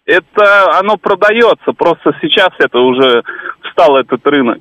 [0.06, 3.24] Это оно продается, просто сейчас это уже
[3.68, 4.60] встал этот рынок.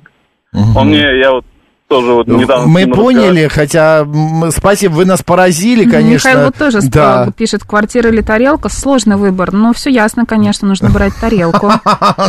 [0.75, 1.45] Он мне, я вот
[1.87, 2.65] тоже вот недавно...
[2.65, 6.27] с Мы поняли, хотя м, спасибо, вы нас поразили, конечно.
[6.29, 7.25] Михаил вот тоже да.
[7.27, 9.53] сп- пишет, квартира или тарелка, сложный выбор.
[9.53, 11.71] Ну, все ясно, конечно, нужно брать тарелку.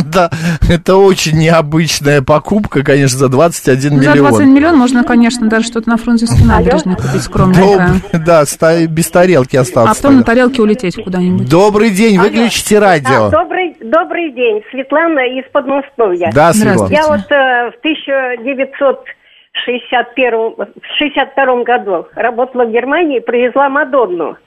[0.05, 0.31] Да,
[0.67, 4.27] это очень необычная покупка, конечно, за 21 Ну, За миллион.
[4.29, 8.01] 21 миллион можно, конечно, даже что-то на Фрунзенской набережной купить скромненькое.
[8.13, 8.45] Доб- Да,
[8.87, 10.01] без тарелки А остался.
[10.01, 11.49] потом на тарелке улететь куда-нибудь.
[11.49, 13.29] Добрый день, выключите радио.
[13.29, 16.31] Добрый, день, Светлана из Подмосковья.
[16.33, 16.87] Да, Светлана.
[16.87, 16.95] Здравствуйте.
[16.95, 17.71] Я вот э,
[19.65, 24.37] в 1961 в 62 году работала в Германии привезла Мадонну.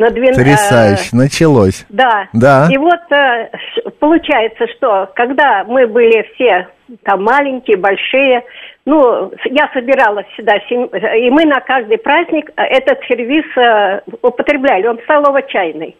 [0.00, 1.84] На 12, Потрясающе, началось.
[1.88, 2.28] да.
[2.32, 2.68] Да.
[2.70, 3.50] И вот э,
[3.98, 6.68] получается, что когда мы были все
[7.02, 8.44] там маленькие, большие,
[8.86, 14.86] ну, я собиралась сюда, сем- и мы на каждый праздник э, этот сервис э, употребляли,
[14.86, 15.96] он столово-чайный.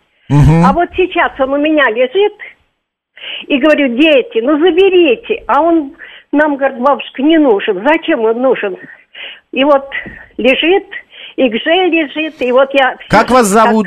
[0.65, 2.35] А вот сейчас он у меня лежит,
[3.49, 5.43] и говорю, дети, ну заберите.
[5.49, 5.97] А он
[6.33, 7.87] нам, говорит, бабушка, не нужен.
[7.87, 8.77] Зачем он нужен?
[9.53, 9.89] И вот
[10.37, 10.87] лежит,
[11.37, 12.97] и гже лежит, и вот я...
[13.09, 13.87] Как вас зовут?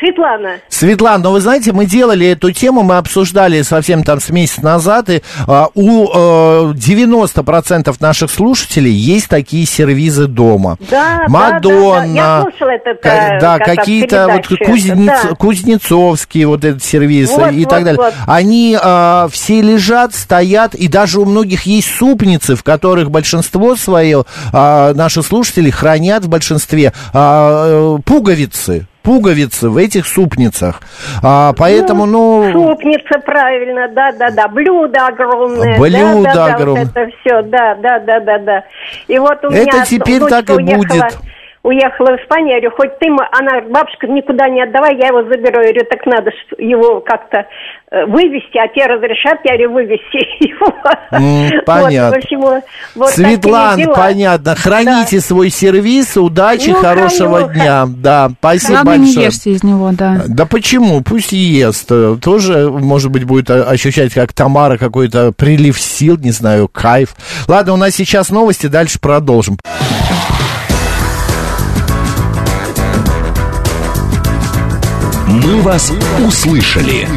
[0.00, 0.60] Светлана.
[0.68, 5.10] Светлана, ну вы знаете, мы делали эту тему, мы обсуждали совсем там с месяц назад,
[5.10, 10.78] и а, у а, 90% наших слушателей есть такие сервизы дома.
[10.90, 12.04] Да, Мадонна, да, да.
[12.06, 15.34] Я слушала этот, ка- э, да, какие-то вот кузнец- да.
[15.34, 17.98] кузнецовские вот этот сервис Вот, и вот, так далее.
[17.98, 18.14] вот.
[18.26, 24.24] Они а, все лежат, стоят, и даже у многих есть супницы, в которых большинство свое,
[24.52, 28.86] а, наши слушатели хранят в большинстве а, э, пуговицы.
[29.02, 30.82] Пуговицы в этих супницах.
[31.22, 34.48] А, поэтому, ну, Супница, правильно, да-да-да.
[34.48, 35.78] Блюдо огромное.
[35.78, 36.84] Блюдо да-да-да, огромное.
[36.84, 38.64] Вот это все, да-да-да-да-да.
[39.08, 41.18] И вот у Это меня теперь так и будет.
[41.62, 45.60] Уехала в Испанию, я говорю, хоть ты, она, бабушка, никуда не отдавай, я его заберу.
[45.60, 47.44] Я говорю, так надо его как-то
[47.90, 50.72] э, вывести, а те разрешат, я говорю, вывести его.
[51.10, 52.18] Вот, понятно.
[52.18, 54.54] в общем, вот- вот Светлана, понятно.
[54.56, 57.84] Храните свой сервис, удачи, Ну, хорошего храню, дня.
[57.86, 59.26] Да, спасибо Главное, не большое.
[59.26, 60.22] ешьте из него, да.
[60.28, 61.02] Да почему?
[61.02, 61.90] Пусть ест.
[62.22, 67.14] Тоже, может быть, будет э, ощущать, как Тамара, какой-то прилив сил, не знаю, кайф.
[67.48, 69.58] Ладно, у нас сейчас новости, дальше продолжим.
[75.30, 75.92] «Мы вас
[76.26, 77.08] услышали».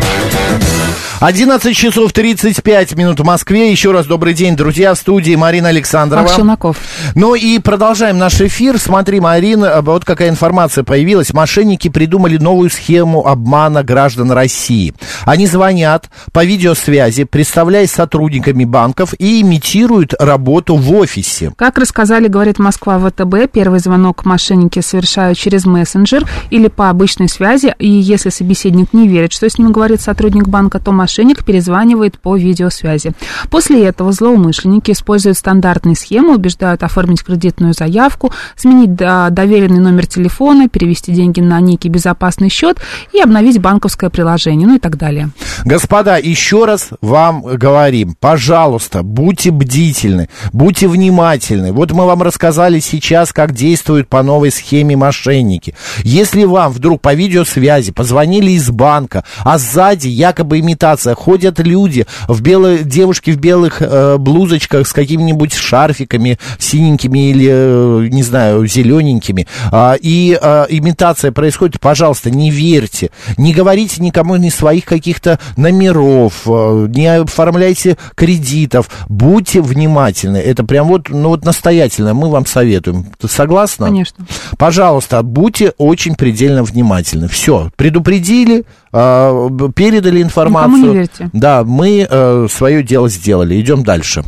[1.25, 3.71] 11 часов 35 минут в Москве.
[3.71, 6.27] Еще раз добрый день, друзья, в студии Марина Александрова.
[6.27, 6.75] Челноков.
[7.15, 8.77] Ну и продолжаем наш эфир.
[8.77, 11.31] Смотри, Марина, вот какая информация появилась.
[11.31, 14.93] Мошенники придумали новую схему обмана граждан России.
[15.23, 21.53] Они звонят по видеосвязи, представляясь сотрудниками банков и имитируют работу в офисе.
[21.55, 27.73] Как рассказали, говорит Москва ВТБ, первый звонок мошенники совершают через мессенджер или по обычной связи,
[27.79, 31.12] и если собеседник не верит, что с ним говорит сотрудник банка, то мошенник
[31.43, 33.11] перезванивает по видеосвязи.
[33.49, 40.69] После этого злоумышленники используют стандартные схемы, убеждают оформить кредитную заявку, сменить до- доверенный номер телефона,
[40.69, 42.77] перевести деньги на некий безопасный счет
[43.11, 45.29] и обновить банковское приложение, ну и так далее.
[45.65, 51.73] Господа, еще раз вам говорим, пожалуйста, будьте бдительны, будьте внимательны.
[51.73, 55.75] Вот мы вам рассказали сейчас, как действуют по новой схеме мошенники.
[56.03, 62.41] Если вам вдруг по видеосвязи позвонили из банка, а сзади якобы имитация, ходят люди, в
[62.41, 69.47] белые, девушки в белых э, блузочках с какими-нибудь шарфиками синенькими или, э, не знаю, зелененькими,
[69.71, 76.43] а, и э, имитация происходит, пожалуйста, не верьте, не говорите никому ни своих каких-то номеров,
[76.45, 80.37] э, не оформляйте кредитов, будьте внимательны.
[80.37, 83.05] Это прям вот, ну вот настоятельно, мы вам советуем.
[83.19, 83.87] Ты согласна?
[83.87, 84.25] Конечно.
[84.57, 87.27] Пожалуйста, будьте очень предельно внимательны.
[87.27, 90.77] Все, предупредили, э, передали информацию.
[90.77, 91.29] Никому не верьте.
[91.33, 93.59] Да, мы э, свое дело сделали.
[93.59, 94.23] Идем дальше.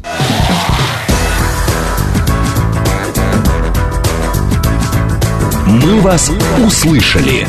[5.68, 6.32] «Мы вас
[6.66, 7.48] услышали».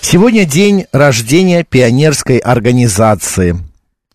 [0.00, 3.56] Сегодня день рождения пионерской организации.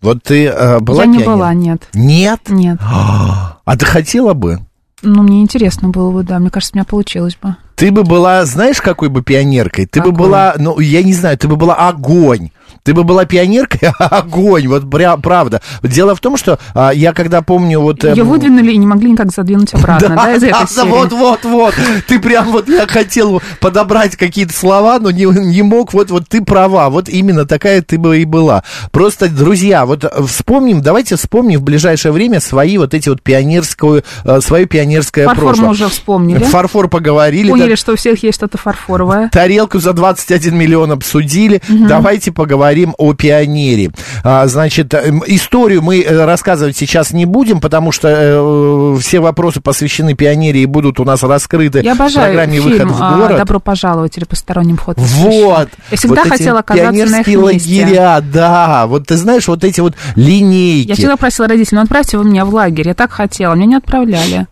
[0.01, 1.31] Вот ты э, была Я не пионер?
[1.35, 1.87] была, нет.
[1.93, 2.41] Нет?
[2.49, 2.77] Нет.
[2.81, 4.59] А ты хотела бы?
[5.01, 6.39] Ну, мне интересно было бы, да.
[6.39, 7.55] Мне кажется, у меня получилось бы.
[7.75, 9.85] Ты бы была, знаешь, какой бы пионеркой?
[9.85, 10.25] Ты бы Какой?
[10.25, 12.49] была, ну, я не знаю, ты бы была огонь.
[12.85, 15.59] Ты бы была пионеркой, огонь, вот пря- правда.
[15.81, 18.03] Дело в том, что а, я когда помню вот...
[18.03, 20.89] Ее эм, выдвинули и не могли никак задвинуть обратно, да, из этой да, серии?
[20.89, 21.73] вот, вот, вот.
[22.07, 25.93] Ты прям вот, я хотел подобрать какие-то слова, но не, не мог.
[25.93, 26.91] Вот, вот ты права.
[26.91, 28.63] Вот именно такая ты бы и была.
[28.91, 34.41] Просто, друзья, вот вспомним, давайте вспомним в ближайшее время свои вот эти вот пионерскую, э,
[34.41, 35.65] свое пионерское Фарфор прошлое.
[35.65, 36.43] мы уже вспомнили.
[36.43, 37.49] Фарфор поговорили.
[37.49, 37.75] Поняли, да.
[37.77, 39.29] что у всех есть что-то фарфоровое.
[39.29, 41.61] Тарелку за 21 миллион обсудили.
[41.69, 43.91] Давайте поговорим о пионере.
[44.23, 49.61] А, значит, эм, историю мы э, рассказывать сейчас не будем, потому что э, все вопросы
[49.61, 53.17] посвящены пионере и будут у нас раскрыты Я в обожаю программе фильм «Выход в а,
[53.17, 53.37] город».
[53.37, 54.97] «Добро пожаловать» или «Посторонним вход».
[54.97, 55.69] Вот.
[55.91, 57.37] Я всегда вот хотела оказаться на их месте.
[57.37, 58.87] лагеря, да.
[58.87, 60.89] Вот ты знаешь, вот эти вот линейки.
[60.89, 62.89] Я всегда просила родителей, ну отправьте вы меня в лагерь.
[62.89, 64.47] Я так хотела, меня не отправляли.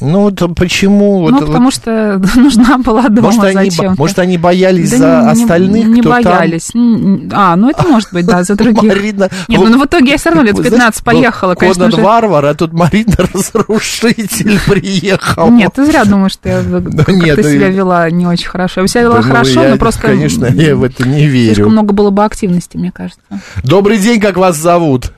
[0.00, 1.28] Ну, вот почему?
[1.30, 4.00] ну, вот, потому что нужна была дома может, они, зачем-то.
[4.00, 6.22] может, они боялись Да за не- остальных, Не кто там?
[6.24, 6.70] боялись.
[6.74, 8.82] М, А, ну это может быть, да, за других.
[8.82, 11.96] Марина, Нет, ну, ну в итоге я все равно лет Знаешь, 15 поехала, конечно Конан
[11.98, 12.02] же.
[12.04, 15.50] варвар, а тут Марина разрушитель приехал.
[15.50, 18.80] Нет, ты зря думаешь, что я как-то ну, себя вела не очень хорошо.
[18.82, 21.68] Я себя вела ну, хорошо, но просто Конечно, я в это не слишком верю.
[21.70, 23.20] много было бы активности, мне кажется.
[23.62, 25.12] Добрый день, как вас зовут?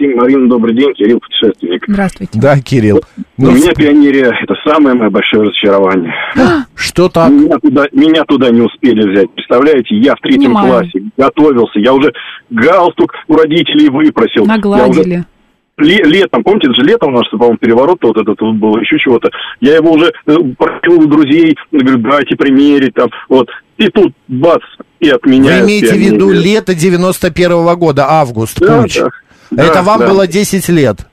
[0.00, 1.84] Максим, Марина, добрый день, Кирилл, путешественник.
[1.86, 2.38] Здравствуйте.
[2.38, 3.00] Да, Кирилл.
[3.38, 6.12] У Ну, меня пионерия– это самое мое большое разочарование.
[6.74, 7.30] что так?
[7.30, 9.30] Меня туда, меня туда не успели взять.
[9.34, 10.68] Представляете, я в третьем Понимаю.
[10.90, 12.12] классе готовился, я уже
[12.50, 14.42] галстук у родителей выпросил.
[14.46, 15.24] Я уже Нагладили.
[15.78, 18.98] ле- летом, помните, это же летом у нас, по-моему, переворот вот этот вот был, еще
[18.98, 19.30] чего-то.
[19.60, 23.48] Я его уже э, просил у друзей, говорю, дайте примерить там, вот.
[23.76, 24.60] И тут, бац,
[25.00, 25.58] и от меня...
[25.58, 28.98] Вы имеете в виду лето 91-го года, август, Да, Куч?
[29.00, 29.08] да.
[29.62, 30.08] Это вам да.
[30.08, 31.06] было 10 лет.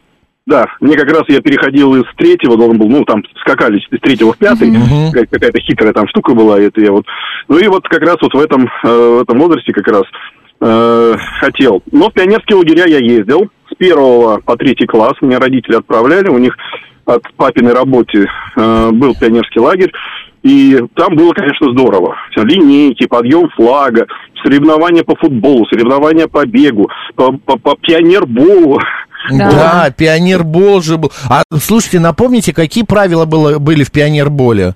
[0.47, 4.33] Да, мне как раз я переходил из третьего, должен был, ну, там скакали из третьего
[4.33, 4.71] в пятый.
[5.11, 7.05] Какая- какая-то хитрая там штука была, это я вот.
[7.47, 10.03] Ну и вот как раз вот в этом, э, в этом возрасте как раз
[10.63, 11.81] э, хотел.
[11.91, 16.37] Но в пионерские лагеря я ездил с первого по третий класс, меня родители отправляли, у
[16.37, 16.55] них
[17.05, 19.91] от папиной работы э, был пионерский лагерь,
[20.43, 22.15] и там было, конечно, здорово.
[22.35, 24.07] Линейки, подъем флага,
[24.43, 28.79] соревнования по футболу, соревнования по бегу, по, по, по пионерболу.
[29.29, 31.11] Да, пионербол же был.
[31.29, 34.73] А слушайте, напомните, какие правила было, были в пионерболе?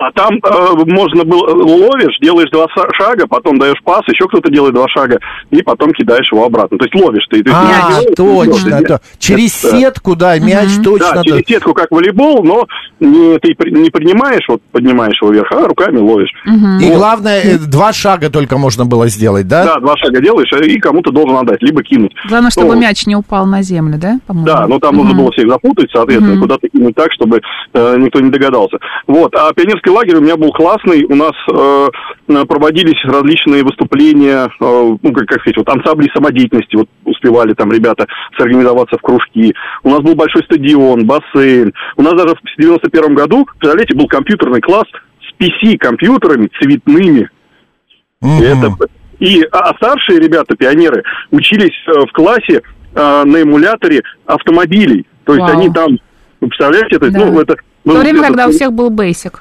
[0.00, 4.72] А там э, можно было, ловишь, делаешь два шага, потом даешь пас, еще кто-то делает
[4.74, 5.18] два шага,
[5.50, 6.78] и потом кидаешь его обратно.
[6.78, 7.42] То есть ловишь ты.
[7.42, 8.16] То есть А, мяч делаешь,
[8.54, 8.74] точно.
[8.76, 8.88] ловишь.
[8.88, 11.14] то- Через Это- сетку, да, мяч точно.
[11.16, 12.64] Да, через сетку, как волейбол, но
[13.00, 16.30] не, ты не принимаешь, вот поднимаешь его вверх, а руками ловишь.
[16.46, 16.50] И
[16.90, 16.96] Вот.
[16.96, 19.64] главное, э, два шага только можно было сделать, да?
[19.64, 22.12] Да, два шага делаешь, и кому-то должен отдать, либо кинуть.
[22.28, 24.46] Главное, чтобы Ну, мяч не упал на землю, да, по-моему?
[24.46, 25.22] Да, но там нужно Мгм.
[25.24, 26.42] было всех запутать, соответственно, Мгм.
[26.42, 27.40] куда-то кинуть так, чтобы
[27.74, 28.78] э, никто не догадался.
[29.08, 31.04] Вот, а пионерское пионерский лагерь у меня был классный.
[31.04, 36.76] У нас э, проводились различные выступления, э, ну, как, как сказать, вот ансамбли самодеятельности.
[36.76, 39.54] Вот успевали там ребята сорганизоваться в кружки.
[39.82, 41.72] У нас был большой стадион, бассейн.
[41.96, 44.86] У нас даже в 91 году, представляете, был компьютерный класс
[45.20, 47.30] с PC-компьютерами цветными.
[48.22, 48.74] И это
[49.20, 52.62] и а, а старшие ребята, пионеры, учились э, в классе
[52.94, 55.06] э, на эмуляторе автомобилей.
[55.24, 55.58] То есть Вау.
[55.58, 55.98] они там,
[56.40, 57.26] вы представляете, то есть, Да.
[57.26, 57.56] ну, это...
[57.84, 59.40] В то время, это- когда у всех был Basic.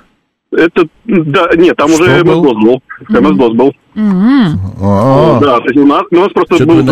[0.52, 2.42] Это, да, нет, там Что уже был?
[2.42, 2.82] Был.
[3.10, 3.74] MS-DOS был.
[4.82, 6.84] А, Да, то есть у нас, у нас просто Что-то был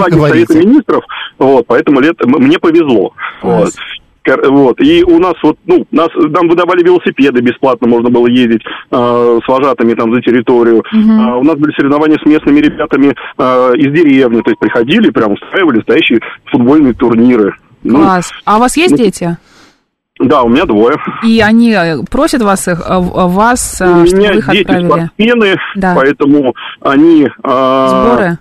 [0.00, 0.46] лагерь говорите.
[0.52, 1.04] Совета Министров,
[1.38, 3.12] вот, поэтому лет, мне повезло.
[3.42, 3.72] Вот.
[4.48, 4.80] Вот.
[4.80, 9.48] И у нас вот, ну, нас, нам выдавали велосипеды бесплатно, можно было ездить э, с
[9.48, 10.82] вожатыми там за территорию.
[10.92, 15.34] А у нас были соревнования с местными ребятами э, из деревни, то есть приходили, прям
[15.34, 17.54] устраивали настоящие футбольные турниры.
[17.84, 18.32] Ну, Класс.
[18.44, 19.36] А у вас есть ну, дети?
[20.18, 20.96] Да, у меня двое.
[21.24, 24.62] И они э, просят вас их, э, в- вас, э, У меня вы их дети
[24.62, 24.86] отправили?
[24.88, 25.92] спортсмены, Да.
[25.94, 27.28] поэтому они...
[27.42, 28.38] а, Сборы?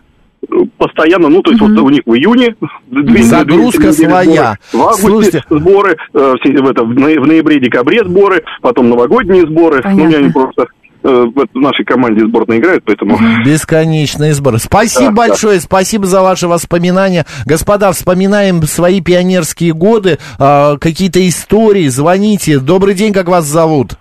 [0.78, 2.56] Постоянно, ну, то есть вот у них в июне...
[2.88, 4.58] две- Загрузка две своя.
[4.72, 5.44] сборы, В августе Слушайте.
[5.50, 9.82] сборы, э, в, это, в ноя- в ноябре-декабре сборы, потом новогодние сборы.
[9.84, 10.66] Ну, у меня они просто э,
[11.10, 13.18] в этой- в нашей команде сборной играют, поэтому...
[13.46, 14.58] Бесконечные сборы.
[14.58, 15.28] Спасибо Да, да.
[15.30, 17.26] большое, спасибо за ваши воспоминания.
[17.46, 22.60] Господа, вспоминаем свои пионерские годы, а, какие-то истории, звоните.
[22.60, 23.92] Добрый день, как вас зовут?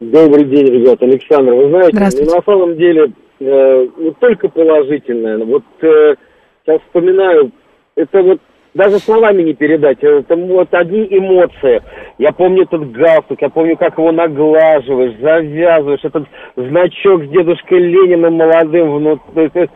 [0.00, 1.52] Добрый день, ребят, Александр.
[1.52, 5.38] Вы знаете, на самом деле, э, ну, только положительное.
[5.44, 6.14] Вот э,
[6.64, 7.52] сейчас вспоминаю,
[7.96, 8.40] это вот
[8.74, 11.82] даже словами не передать, это вот одни эмоции.
[12.18, 18.34] Я помню этот галстук, я помню, как его наглаживаешь, завязываешь, этот значок с дедушкой Лениным
[18.34, 19.68] молодым внутри.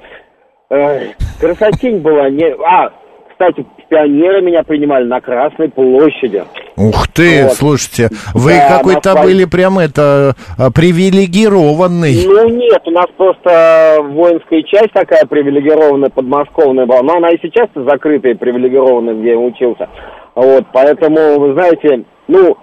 [1.40, 2.28] Красотень была.
[2.28, 2.54] Не...
[2.64, 2.92] А,
[3.30, 6.44] кстати, пионеры меня принимали на Красной площади.
[6.76, 7.52] Ух ты, Вот.
[7.54, 12.24] слушайте, вы Да, какой-то на фа- были прям это а, привилегированный.
[12.26, 17.02] Ну нет, у нас просто воинская часть такая привилегированная, подмосковная была.
[17.02, 19.88] Но она и сейчас закрытая, привилегированная, где я учился.
[20.34, 22.56] Вот, поэтому, вы знаете, ну,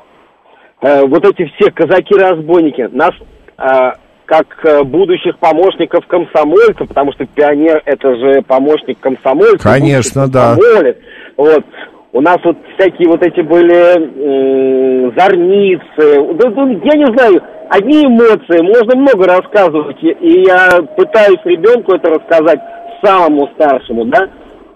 [0.82, 3.12] э, вот эти все казаки-разбойники, нас
[3.58, 3.92] э,
[4.26, 9.60] как э, будущих помощников комсомольца, потому что пионер это же помощник комсомольца.
[9.60, 10.56] Конечно, да.
[10.56, 10.98] комсомолец.
[11.38, 11.66] Вот.
[12.12, 16.34] У нас вот всякие вот эти были зорницы.
[16.36, 19.98] Да, ну, я не знаю, одни эмоции, можно много рассказывать.
[20.02, 22.60] И, я пытаюсь ребенку это рассказать
[23.04, 24.30] самому старшему, да.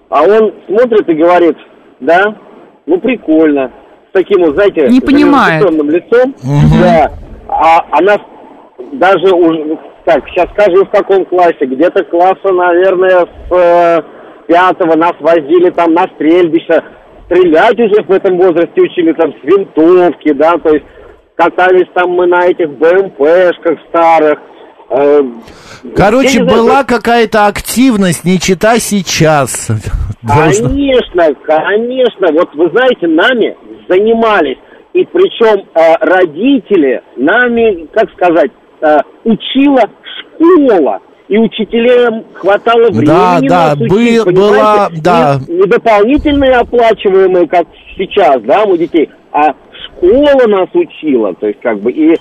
[0.10, 1.58] А он смотрит и говорит,
[2.00, 2.36] да,
[2.86, 3.72] ну прикольно.
[4.10, 5.64] С таким вот, знаете, Не понимает.
[5.64, 6.36] лицом.
[6.82, 7.12] Да.
[7.48, 8.18] А она
[8.94, 14.02] даже уже, так, сейчас скажу в каком классе, где-то класса, наверное, с э,
[14.48, 16.82] пятого нас возили там на стрельбище,
[17.26, 20.86] стрелять уже в этом возрасте учили там с винтовки, да, то есть
[21.36, 24.39] катались там мы на этих БМПшках старых.
[24.89, 25.24] э,
[25.96, 29.70] Короче, была какая-то активность, не чита сейчас.
[30.28, 32.28] Конечно, конечно.
[32.34, 33.56] Вот вы знаете, нами
[33.88, 34.58] занимались.
[34.92, 38.52] И причем э, родители нами, как сказать,
[39.24, 39.84] учила
[40.36, 41.00] школа.
[41.28, 44.32] И учителям хватало времени Да, да, нас учить, бы- понимаете?
[44.32, 45.39] была, да.
[45.48, 49.54] Не, не дополнительные оплачиваемые, как сейчас, да, у детей, а
[49.86, 51.36] школа нас учила.
[51.36, 52.18] То есть, как бы, и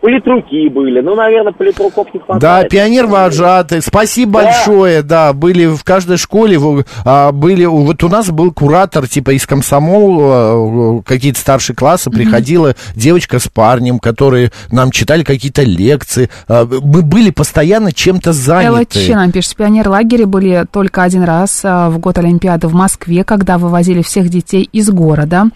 [0.00, 1.00] политруки были.
[1.00, 2.68] Ну, наверное, политруков не Да, хватает.
[2.70, 3.80] пионер вожатый.
[3.80, 4.46] Спасибо Да.
[4.46, 5.02] большое.
[5.02, 6.58] Да, были в каждой школе,
[7.04, 12.74] а, были, вот у нас был куратор, типа из комсомола, э, какие-то старшие классы, приходила
[12.96, 16.28] девочка с парнем, которые нам читали какие-то лекции.
[16.48, 19.14] А, Мы были постоянно чем-то ЛЧ заняты.
[19.14, 24.02] нам пишет, пионер-лагере были только один раз а, в год Олимпиады в Москве, когда вывозили
[24.02, 25.46] всех детей из города.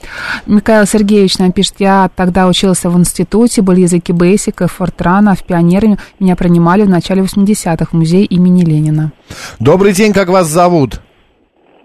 [0.46, 5.34] Михаил Сергеевич нам пишет, я тогда учился в институте, были языки Бейсик и Фортрана, а
[5.34, 9.12] в пионеры меня принимали в начале 80-х в музей имени Ленина.
[9.58, 11.00] Добрый день, как вас зовут?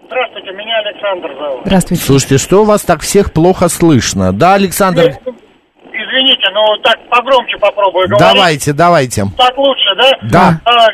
[0.06, 1.62] Здравствуйте, меня Александр зовут.
[1.64, 2.02] Здравствуйте.
[2.04, 4.32] Слушайте, что у вас так всех плохо слышно?
[4.32, 5.16] Да, Александр,
[5.92, 8.34] Извините, но так погромче попробую говорить.
[8.34, 9.24] давайте, давайте.
[9.36, 10.10] Так лучше, да?
[10.22, 10.60] Да.
[10.64, 10.86] А,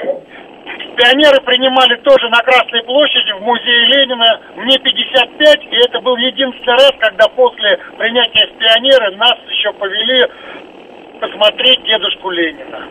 [0.97, 4.41] пионеры принимали тоже на Красной площади в музее Ленина.
[4.57, 10.27] Мне 55, и это был единственный раз, когда после принятия в пионеры нас еще повели
[11.21, 12.89] посмотреть дедушку Ленина.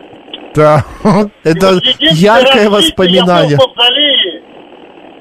[0.54, 0.84] Да,
[1.44, 3.52] это вот яркое воспоминание.
[3.52, 4.42] Я был в мавзолее,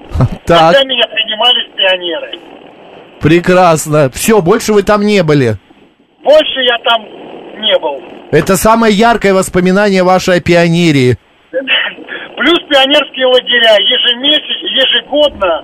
[0.46, 2.40] Так, когда меня принимали в пионеры.
[3.20, 4.10] прекрасно.
[4.12, 5.56] Все, больше вы там не были.
[6.24, 7.04] Больше я там
[7.60, 8.02] не был.
[8.32, 11.18] Это самое яркое воспоминание вашей о пионерии.
[11.52, 15.64] Плюс пионерские лагеря ежемесячно, ежегодно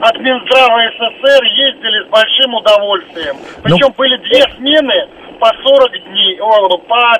[0.00, 3.36] от Минздрава СССР ездили с большим удовольствием.
[3.62, 5.08] Причем были две смены
[5.42, 7.18] по 40 дней, о, по,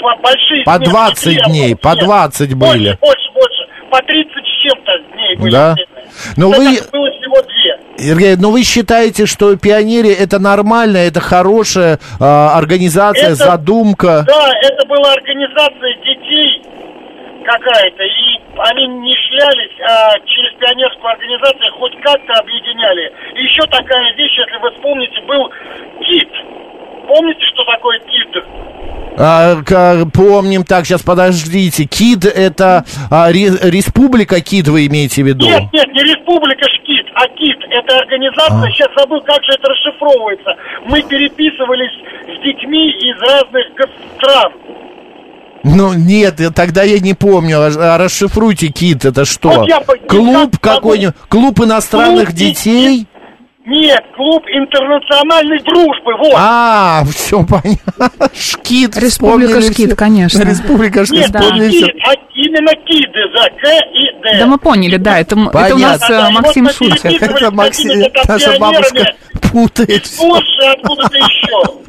[0.00, 2.58] по большие По смены, 20 не две, дней, нет, по 20 были.
[2.58, 3.68] Больше, больше, больше.
[3.90, 5.74] По 30 с чем-то дней были Да.
[6.36, 7.78] Но Это вы, было всего две.
[7.96, 14.24] Сергей, ну вы считаете, что пионерия это нормально, это хорошая а, организация, Это- задумка?
[14.26, 16.62] Да, это была организация детей
[17.44, 23.12] какая-то, и они не шлялись, а через пионерскую организацию хоть как-то объединяли.
[23.36, 25.48] И еще такая вещь, если вы вспомните, был
[26.00, 26.25] КИТ.
[27.16, 28.44] Помните, что такое КИТ?
[29.18, 31.86] А, помним, так, сейчас подождите.
[31.86, 35.46] КИД это а, ре- Республика КИД, вы имеете в виду?
[35.46, 37.56] Нет, нет, не Республика ШКИТ, а КИТ.
[37.70, 40.56] Это организация, сейчас забыл, как же это расшифровывается.
[40.84, 41.92] Мы переписывались
[42.26, 43.64] с детьми из разных
[44.18, 44.52] стран.
[45.64, 47.58] Ну, нет, тогда я не помню.
[47.60, 49.48] А, а расшифруйте КИД, это что?
[49.48, 51.14] Вот я Клуб какой-нибудь?
[51.30, 53.06] Клуб иностранных Клуб детей?
[53.66, 56.34] Нет, клуб интернациональной дружбы, вот.
[56.36, 58.10] А, все понятно.
[58.32, 58.96] Шкит.
[58.96, 59.96] Республика Шкит, все.
[59.96, 60.42] конечно.
[60.44, 62.14] Республика Шкит, Нет, а
[62.46, 64.38] именно КИДы, за К и Д.
[64.40, 67.02] Да мы поняли, да, это, это у нас и Максим вот шутит.
[67.02, 69.04] переписывались Это Максим, наша бабушка
[69.52, 70.10] путает.
[70.18, 71.86] Польши, откуда-то еще.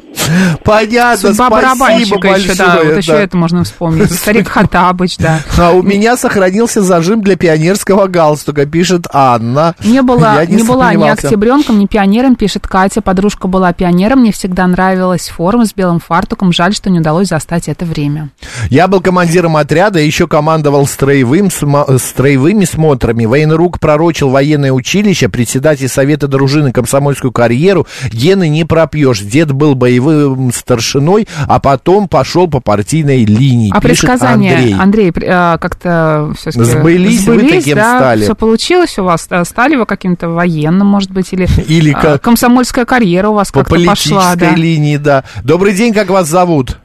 [0.64, 3.20] Понятно, Судьба спасибо барабанщика еще, да, большое, вот еще да.
[3.20, 4.12] это можно вспомнить.
[4.12, 5.40] Старик Хатабыч, да.
[5.56, 9.74] А у меня сохранился зажим для пионерского галстука, пишет Анна.
[9.84, 13.00] Не была, Я не, была ни октябренком, ни пионером, пишет Катя.
[13.00, 16.52] Подружка была пионером, мне всегда нравилась форма с белым фартуком.
[16.52, 18.30] Жаль, что не удалось застать это время.
[18.70, 23.26] Я был командиром отряда, еще командовал строевым, смо- строевыми смотрами.
[23.26, 27.86] Военрук пророчил военное училище, председатель совета дружины комсомольскую карьеру.
[28.10, 29.20] Гены не пропьешь.
[29.20, 33.70] Дед был боевым старшиной, а потом пошел по партийной линии.
[33.74, 35.12] А предсказания, Андрей.
[35.12, 38.22] Андрей, а, как-то все-таки Сбылись, вы таким да, стали.
[38.22, 39.26] Все получилось у вас?
[39.28, 43.52] А, Стали вы каким-то военным, может быть, или, Или а, как- комсомольская карьера у вас
[43.52, 44.54] По как-то политической пошла, да?
[44.54, 45.24] линии, да.
[45.44, 46.78] Добрый день, как вас зовут?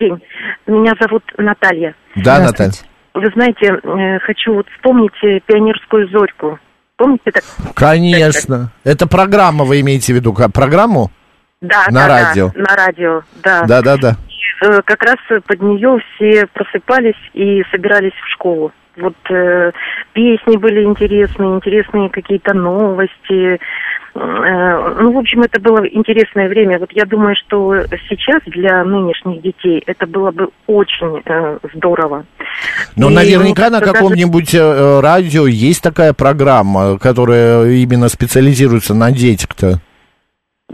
[0.00, 0.20] день.
[0.66, 1.94] Меня зовут Наталья.
[2.16, 2.72] Да, Наталья.
[3.14, 6.58] Вы знаете, э, хочу вот вспомнить э, пионерскую зорьку.
[6.96, 7.42] Помните так?
[7.74, 8.70] Конечно.
[8.84, 10.32] Это программа, вы имеете в виду?
[10.32, 11.10] Программу?
[11.60, 12.50] Да, На да, радио.
[12.54, 13.62] да, на радио, да.
[13.64, 14.16] Да, да, да.
[14.62, 18.72] Э, Как раз под нее все просыпались и собирались в школу.
[18.96, 19.72] Вот э,
[20.12, 23.58] песни были интересные, интересные какие-то новости.
[24.14, 26.78] Э, ну, в общем, это было интересное время.
[26.78, 27.74] Вот я думаю, что
[28.08, 32.24] сейчас для нынешних детей это было бы очень э, здорово.
[32.96, 38.94] Но И наверняка на кажется, даже- каком-нибудь э, радио есть такая программа, которая именно специализируется
[38.94, 39.80] на детях-то.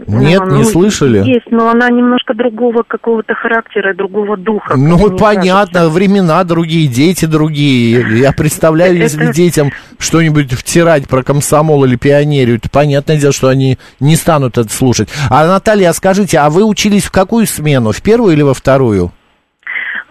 [0.07, 1.19] Нет, Ну, не слышали?
[1.27, 4.75] Есть, но она немножко другого какого-то характера, другого духа.
[4.77, 8.17] Ну, понятно, времена другие, дети другие.
[8.19, 13.49] Я представляю, если Это- детям что-нибудь втирать про комсомол или пионерию, то понятное дело, что
[13.49, 15.09] они не станут это слушать.
[15.29, 17.91] А, Наталья, а скажите, а вы учились в какую смену?
[17.91, 19.11] В первую или во вторую?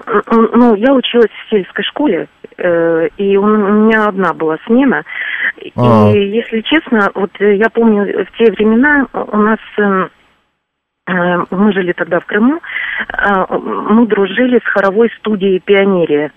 [0.07, 5.05] М, Ну, я училась в сельской школе, э, и у меня одна была смена.
[5.77, 6.13] А.
[6.13, 9.59] И, если честно, вот э, я помню, в те времена у нас...
[9.79, 10.11] эм,
[11.07, 16.33] э, Мы жили тогда в Крыму, э, мы дружили с хоровой студией «Пионерия».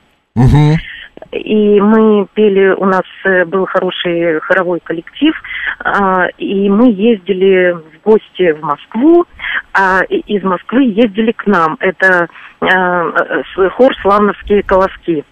[1.32, 5.34] И мы пели, у нас э, был хороший хоровой коллектив,
[5.80, 9.26] а, и мы ездили в гости в Москву,
[9.74, 11.78] а из Москвы ездили к нам.
[11.80, 12.28] Это
[12.62, 15.24] э, хор «Славновские колоски».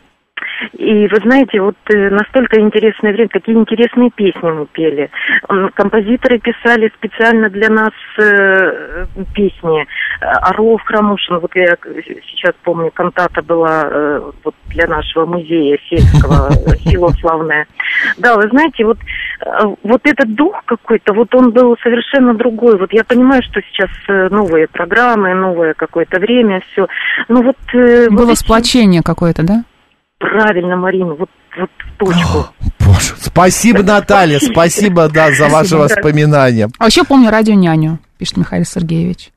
[0.74, 5.10] И вы знаете, вот э, настолько интересное время, какие интересные песни мы пели.
[5.74, 9.86] Композиторы писали специально для нас э, песни.
[10.22, 11.78] Э, Орлов Храмушин, вот я
[12.30, 16.52] сейчас помню, кантата была э, вот для нашего музея сельского,
[16.86, 17.68] село славное.
[18.18, 18.98] Да, вы знаете, вот,
[19.46, 19.46] э,
[19.84, 22.78] вот этот дух какой-то, вот он был совершенно другой.
[22.78, 23.90] Вот я понимаю, что сейчас
[24.32, 26.88] новые программы, новое какое-то время, все.
[27.28, 27.58] Ну вот...
[27.74, 29.64] вот Было эти- сплочение какое-то, да?
[30.20, 32.48] Правильно, Марина, вот, вот в точку.
[32.80, 36.70] Боже, спасибо, Наталья, спасибо, да, за ваши воспоминания.
[36.78, 39.32] А еще помню радио «Няню», пишет Михаил Сергеевич.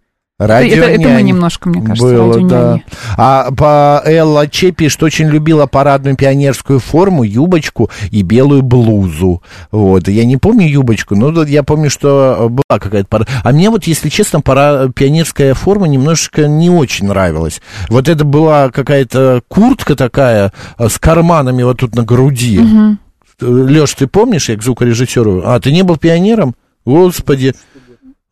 [0.46, 2.80] Радио это, это мы немножко, мне кажется, было, да.
[3.16, 9.42] А по Элла Че пишет, очень любила парадную пионерскую форму, юбочку и белую блузу.
[9.70, 10.08] Вот.
[10.08, 13.26] Я не помню юбочку, но я помню, что была какая-то пара.
[13.44, 14.88] А мне вот, если честно, пора...
[14.88, 17.60] пионерская форма немножечко не очень нравилась.
[17.88, 22.58] Вот это была какая-то куртка такая э, с карманами вот тут на груди.
[22.58, 22.98] Мгм.
[23.40, 25.42] Леш, ты помнишь, я к звукорежиссеру?
[25.44, 26.54] А, ты не был пионером?
[26.84, 27.54] Господи.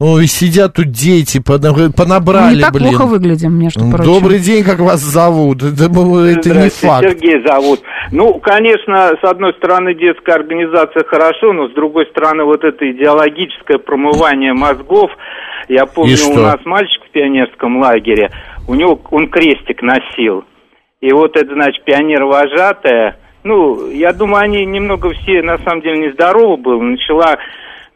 [0.01, 2.88] Ой, сидят тут дети, понабрали, не так блин.
[2.88, 4.05] плохо выглядим, между прочим.
[4.07, 5.62] Добрый день, как вас зовут?
[5.62, 7.07] Это, было- это не факт.
[7.07, 7.80] Сергей зовут.
[8.11, 13.76] Ну, конечно, с одной стороны, детская организация хорошо, но с другой стороны, вот это идеологическое
[13.76, 15.11] промывание мозгов,
[15.68, 18.30] Я помню, у нас мальчик в пионерском лагере,
[18.66, 20.44] у него он крестик носил.
[21.03, 26.57] И вот это, значит, пионер-вожатая, ну, я думаю, они немного все, на самом деле, нездоровы
[26.57, 26.80] были.
[26.92, 27.36] Начала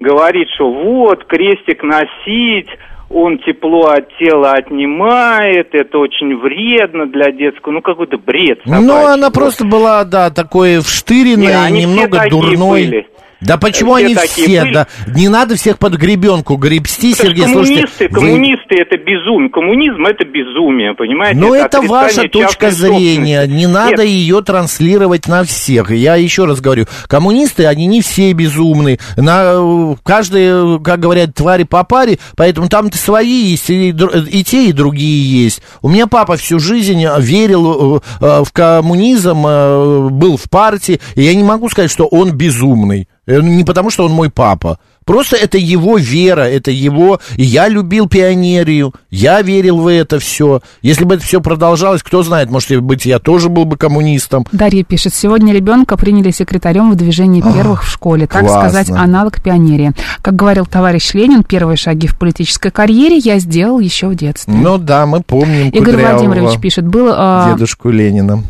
[0.01, 2.69] говорить, что вот, крестик носить,
[3.11, 8.61] он тепло от тела отнимает, это очень вредно для детского, ну, какой-то бред.
[8.65, 12.85] Ну, она просто была, да, такой вштыренной, Не, немного дурной.
[12.87, 13.07] были.
[13.41, 14.63] Да почему Все они все?
[14.63, 14.73] были.
[14.73, 18.09] Да, не надо всех под гребенку гребсти, Это ж Сергей, коммунисты, слушайте.
[18.09, 19.51] вы- коммунисты это безумие.
[19.51, 21.39] Коммунизм это безумие, понимаете?
[21.39, 23.47] Ну, это отрицание ваша точка зрения.
[23.47, 25.91] Не надо Нет, ее транслировать на всех.
[25.91, 28.99] Я еще раз говорю, коммунисты, они не все безумны.
[29.17, 34.73] На, каждый, как говорят, твари по паре, поэтому там-то свои есть, и, и те, и
[34.73, 35.63] другие есть.
[35.83, 41.23] У меня папа всю жизнь верил э, э, в коммунизм, э, был в партии, и
[41.23, 43.09] я не могу сказать, что он безумный.
[43.27, 44.79] Э, Не потому, что он мой папа.
[45.05, 47.21] Просто это его вера, это его...
[47.37, 50.63] И я любил пионерию, я верил в это все.
[50.81, 54.47] Если бы это все продолжалось, кто знает, может быть, я тоже был бы коммунистом.
[54.53, 58.71] Дарья пишет, сегодня ребенка приняли секретарем в движении первых в школе, так классно.
[58.71, 59.93] сказать, аналог пионерии.
[60.23, 64.55] Как говорил товарищ Ленин, первые шаги в политической карьере я сделал еще в детстве.
[64.55, 68.43] Ну да, мы помним Игорь Кудрявого, Владимирович пишет, был э, дедушку Ленина.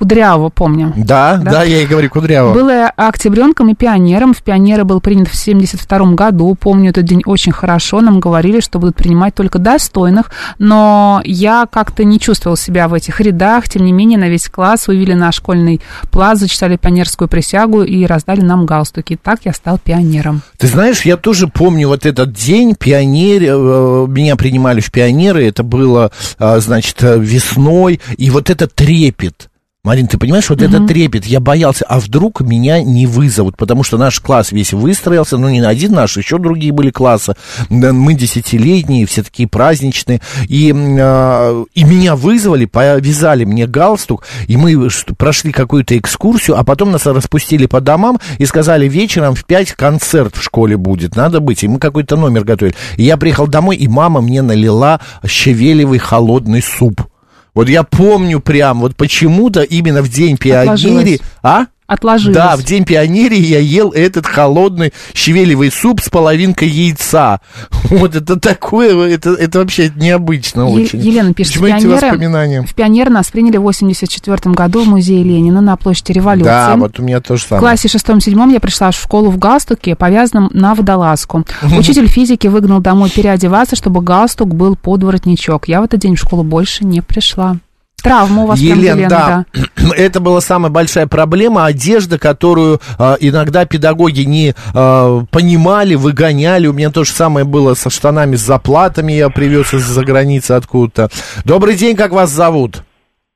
[0.00, 0.94] Кудрявого, помню.
[0.96, 1.62] Да, да, Да?
[1.62, 2.54] я и говорю Кудрявого.
[2.54, 4.32] Был я октябренком и пионером.
[4.32, 6.56] В пионеры был принят в 72 году.
[6.58, 8.00] Помню этот день очень хорошо.
[8.00, 10.30] Нам говорили, что будут принимать только достойных.
[10.58, 13.68] Но я как-то не чувствовал себя в этих рядах.
[13.68, 18.40] Тем не менее, на весь класс вывели на школьный плац, зачитали пионерскую присягу и раздали
[18.40, 19.18] нам галстуки.
[19.22, 20.40] Так я стал пионером.
[20.56, 25.62] Ты знаешь, я тоже помню вот этот день, пионер, э, меня принимали в пионеры, это
[25.62, 29.49] было, э, значит, э, весной, и вот этот трепет.
[29.82, 33.96] Марин, ты понимаешь, вот этот трепет, я боялся, а вдруг меня не вызовут, потому что
[33.96, 37.32] наш класс весь выстроился, ну, не один наш, еще другие были классы,
[37.70, 44.90] мы десятилетние, все такие праздничные, и, а, и меня вызвали, повязали мне галстук, и мы
[45.16, 50.36] прошли какую-то экскурсию, а потом нас распустили по домам и сказали, вечером в 5 концерт
[50.36, 52.76] в школе будет, надо быть, и мы какой-то номер готовили.
[52.98, 57.09] И я приехал домой, и мама мне налила щавелевый холодный суп.
[57.54, 60.62] Вот я помню прям, вот почему-то именно в день пионерии...
[60.62, 61.20] Отложилось.
[61.42, 61.66] А?
[61.90, 62.36] Отложилось.
[62.36, 67.40] Да, в день пионерии я ел этот холодный щавелевый суп с половинкой яйца.
[67.90, 71.00] Вот это такое, это, это вообще необычно Е- очень.
[71.00, 72.62] Елена пишет, Почему эти пионеры, воспоминания?
[72.62, 76.44] в пионер нас приняли в 84 году в музее Ленина на площади революции.
[76.44, 77.60] Да, вот у меня тоже В самое.
[77.62, 81.44] классе шестом-седьмом я пришла в школу в галстуке, повязанном на водолазку.
[81.76, 85.66] Учитель физики выгнал домой переодеваться, чтобы галстук был под воротничок.
[85.66, 87.56] Я в этот день в школу больше не пришла.
[88.02, 89.44] Травма у вас прям, Елен, Елена, да.
[89.96, 91.66] Это была самая большая проблема.
[91.66, 96.66] Одежда, которую а, иногда педагоги не а, понимали, выгоняли.
[96.66, 99.12] У меня то же самое было со штанами с заплатами.
[99.12, 101.10] Я привез из-за границы откуда-то.
[101.44, 102.82] Добрый день, как вас зовут?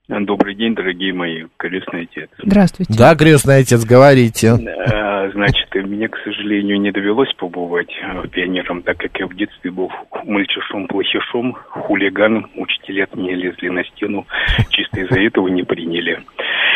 [0.06, 2.28] Добрый день, дорогие мои, крестный отец.
[2.36, 2.92] Здравствуйте.
[2.96, 4.48] Да, крестный отец, говорите.
[4.48, 9.70] Э, Значит, мне, к сожалению, не довелось побывать э, пионером, так как я в детстве
[9.70, 9.90] был
[10.24, 12.50] мальчишом-плохишом, хулиганом.
[12.54, 14.26] Учителя от меня лезли на стену,
[14.68, 16.20] чисто из-за этого не приняли.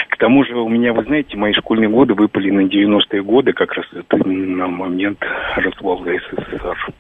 [0.09, 3.73] К тому же у меня, вы знаете, мои школьные годы выпали на 90-е годы, как
[3.75, 5.23] раз это на момент
[5.57, 6.93] развала СССР.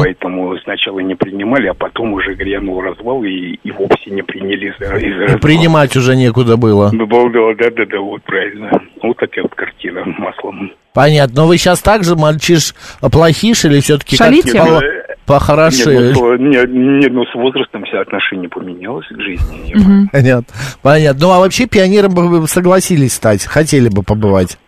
[0.00, 4.96] Поэтому сначала не принимали, а потом уже грянул развал и, и вовсе не приняли из-за
[4.96, 5.38] из развала.
[5.38, 6.90] Принимать уже некуда было.
[6.92, 8.70] Да, да, да, да, вот правильно.
[9.02, 10.72] Вот такая вот картина маслом.
[10.94, 11.42] Понятно.
[11.42, 14.52] Но вы сейчас также мальчиш плохиш или все-таки Шалите?
[14.52, 16.12] как по- Нет, похорошели?
[16.12, 19.74] ну, с- нет, нет, ну, с возрастом все отношение поменялось к жизни.
[20.12, 20.54] Понятно.
[20.82, 21.26] Понятно.
[21.26, 23.44] Ну, а вообще пионером бы согласились стать?
[23.46, 24.58] Хотели бы побывать?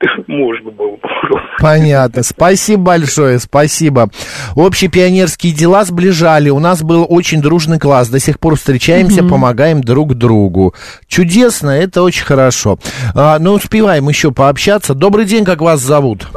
[0.26, 1.44] Можно было попробовать.
[1.60, 2.22] Понятно.
[2.22, 4.08] Спасибо большое, спасибо.
[4.54, 6.50] Общие пионерские дела сближали.
[6.50, 8.08] У нас был очень дружный класс.
[8.08, 10.74] До сих пор встречаемся, помогаем друг другу.
[11.08, 12.78] Чудесно, это очень хорошо.
[13.14, 14.94] А, ну, успеваем еще пообщаться.
[14.94, 16.28] Добрый день, как вас зовут?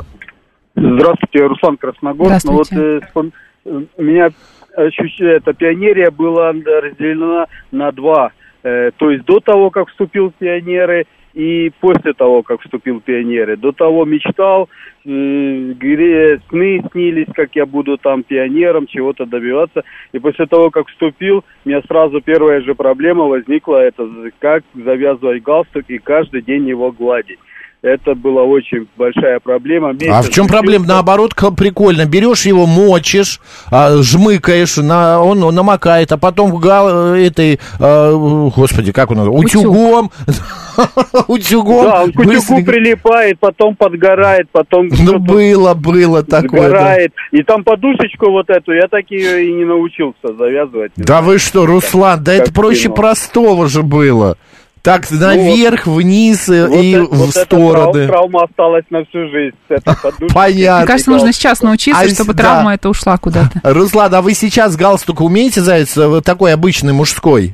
[0.76, 2.46] Здравствуйте, Руслан Красногорск.
[2.46, 3.06] Ну, вот, Здравствуйте.
[3.06, 3.32] э, спом-
[3.66, 4.30] э, у меня
[4.76, 8.32] ощущение, эта пионерия была разделена на два.
[8.64, 13.04] Э, то есть до того, как вступил в пионеры, и после того, как вступил в
[13.04, 13.58] пионеры.
[13.58, 14.70] До того мечтал,
[15.04, 19.84] сны снились, как я буду там пионером, чего-то добиваться.
[20.12, 24.08] И после того, как вступил, у меня сразу первая же проблема возникла, это
[24.40, 27.40] как завязывать галстук и каждый день его гладить.
[27.82, 29.90] Это была очень большая проблема.
[29.90, 30.86] А Месяц в чем проблема?
[30.86, 32.06] Наоборот, прикольно.
[32.06, 33.40] Берешь его, мочишь,
[33.72, 40.12] а, жмыкаешь, на, он намокает, а потом гал, этой, а, господи, как он утюгом,
[41.28, 41.86] утюгом.
[41.86, 46.62] Да, он к утюгу прилипает, потом подгорает, потом Ну, было, было такое.
[46.62, 46.68] да.
[46.70, 47.14] сгорает.
[47.32, 50.92] И там подушечку вот эту, я так ее и не научился завязывать.
[50.98, 54.38] Да вы что, Руслан, да это проще простого же было.
[54.82, 58.06] Так, наверх, вниз э, Вот и это- в вот эта стороны.
[58.06, 59.56] трау- травма осталась на всю жизнь.
[60.34, 60.78] Понятно.
[60.80, 62.44] Мне кажется, нужно сейчас научиться, А, чтобы да.
[62.44, 63.60] травма эта ушла куда-то.
[63.64, 67.54] Руслан, а вы сейчас галстук умеете зайца, вот такой обычный мужской?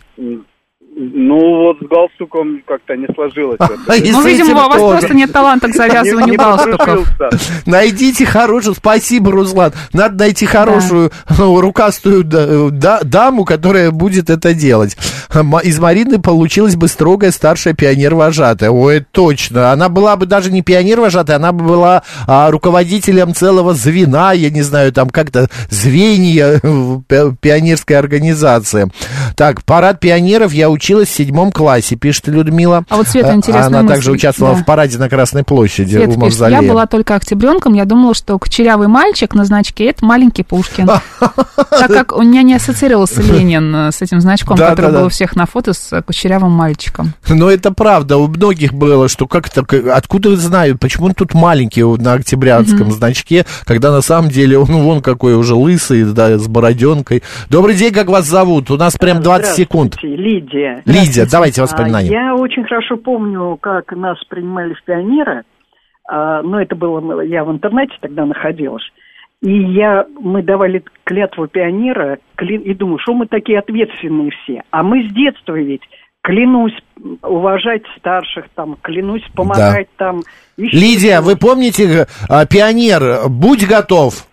[0.99, 1.35] Ну,
[1.65, 3.59] вот с галстуком как-то не сложилось.
[4.03, 4.97] И Ну, видимо, у вас тоже.
[4.99, 7.07] просто нет таланта к завязыванию Не- галстуков.
[7.67, 9.73] Найдите хорошую, спасибо, Руслан.
[9.93, 14.97] Надо найти хорошую рукастую да- да- даму, которая будет это делать.
[15.63, 18.71] Из Марины получилась бы строгая старшая пионер-вожатая.
[18.71, 19.71] Ой, точно.
[19.71, 24.63] Она была бы даже не пионер-вожатая, она бы была а, руководителем целого звена, я не
[24.63, 28.89] знаю, там как-то звенья в пи- пионерской организации.
[29.35, 32.85] Так, парад пионеров я училась в седьмом классе, пишет Людмила.
[32.87, 33.93] А вот, Света, А, интересная Она мысль.
[33.95, 34.61] также участвовала Да.
[34.61, 38.39] в параде на Красной площади Света у пишет, я была только октябренком, я думала, что
[38.39, 40.89] кучерявый мальчик на значке это маленький Пушкин.
[41.69, 45.05] Так как у меня не ассоциировался Ленин э, с этим значком, Да, который да, был
[45.07, 47.13] у всех на фото с э, кучерявым мальчиком.
[47.27, 51.83] Но это правда, у многих было, что как-то, к- откуда знаю, почему он тут маленький
[51.83, 57.21] на октябрянском значке, когда на самом деле он вон какой уже лысый, да, с бороденкой.
[57.49, 58.71] Добрый день, как вас зовут?
[58.71, 59.95] У нас прям 20 секунд.
[59.99, 61.01] Здравствуйте, Лидия.
[61.01, 62.09] Лидия, давайте А, воспоминания.
[62.09, 65.43] Я очень хорошо помню, как нас принимали в пионеры.
[66.09, 68.83] А, Но это было, я в интернете тогда находилась.
[69.41, 74.63] И я, мы давали клятву пионера, и думаю, что мы такие ответственные все.
[74.71, 75.83] А мы с детства ведь
[76.27, 76.73] клянусь
[77.21, 80.23] уважать старших, там, клянусь помогать там.
[80.57, 84.26] еще Лидия, вы помните, а, пионер, будь готов.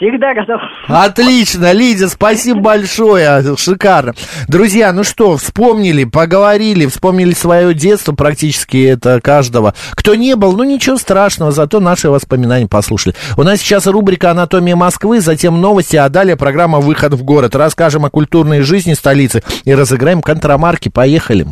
[0.00, 0.62] Всегда готов.
[0.88, 4.14] Отлично, Лидия, спасибо большое, шикарно.
[4.48, 9.74] Друзья, ну что, вспомнили, поговорили, вспомнили свое детство, практически это каждого.
[9.90, 13.14] Кто не был, ну ничего страшного, зато наши воспоминания послушали.
[13.36, 17.54] У нас сейчас рубрика «Анатомия Москвы», затем новости, а далее программа «Выход в город».
[17.54, 20.88] Расскажем о культурной жизни столицы и разыграем контрамарки.
[20.88, 21.46] Поехали.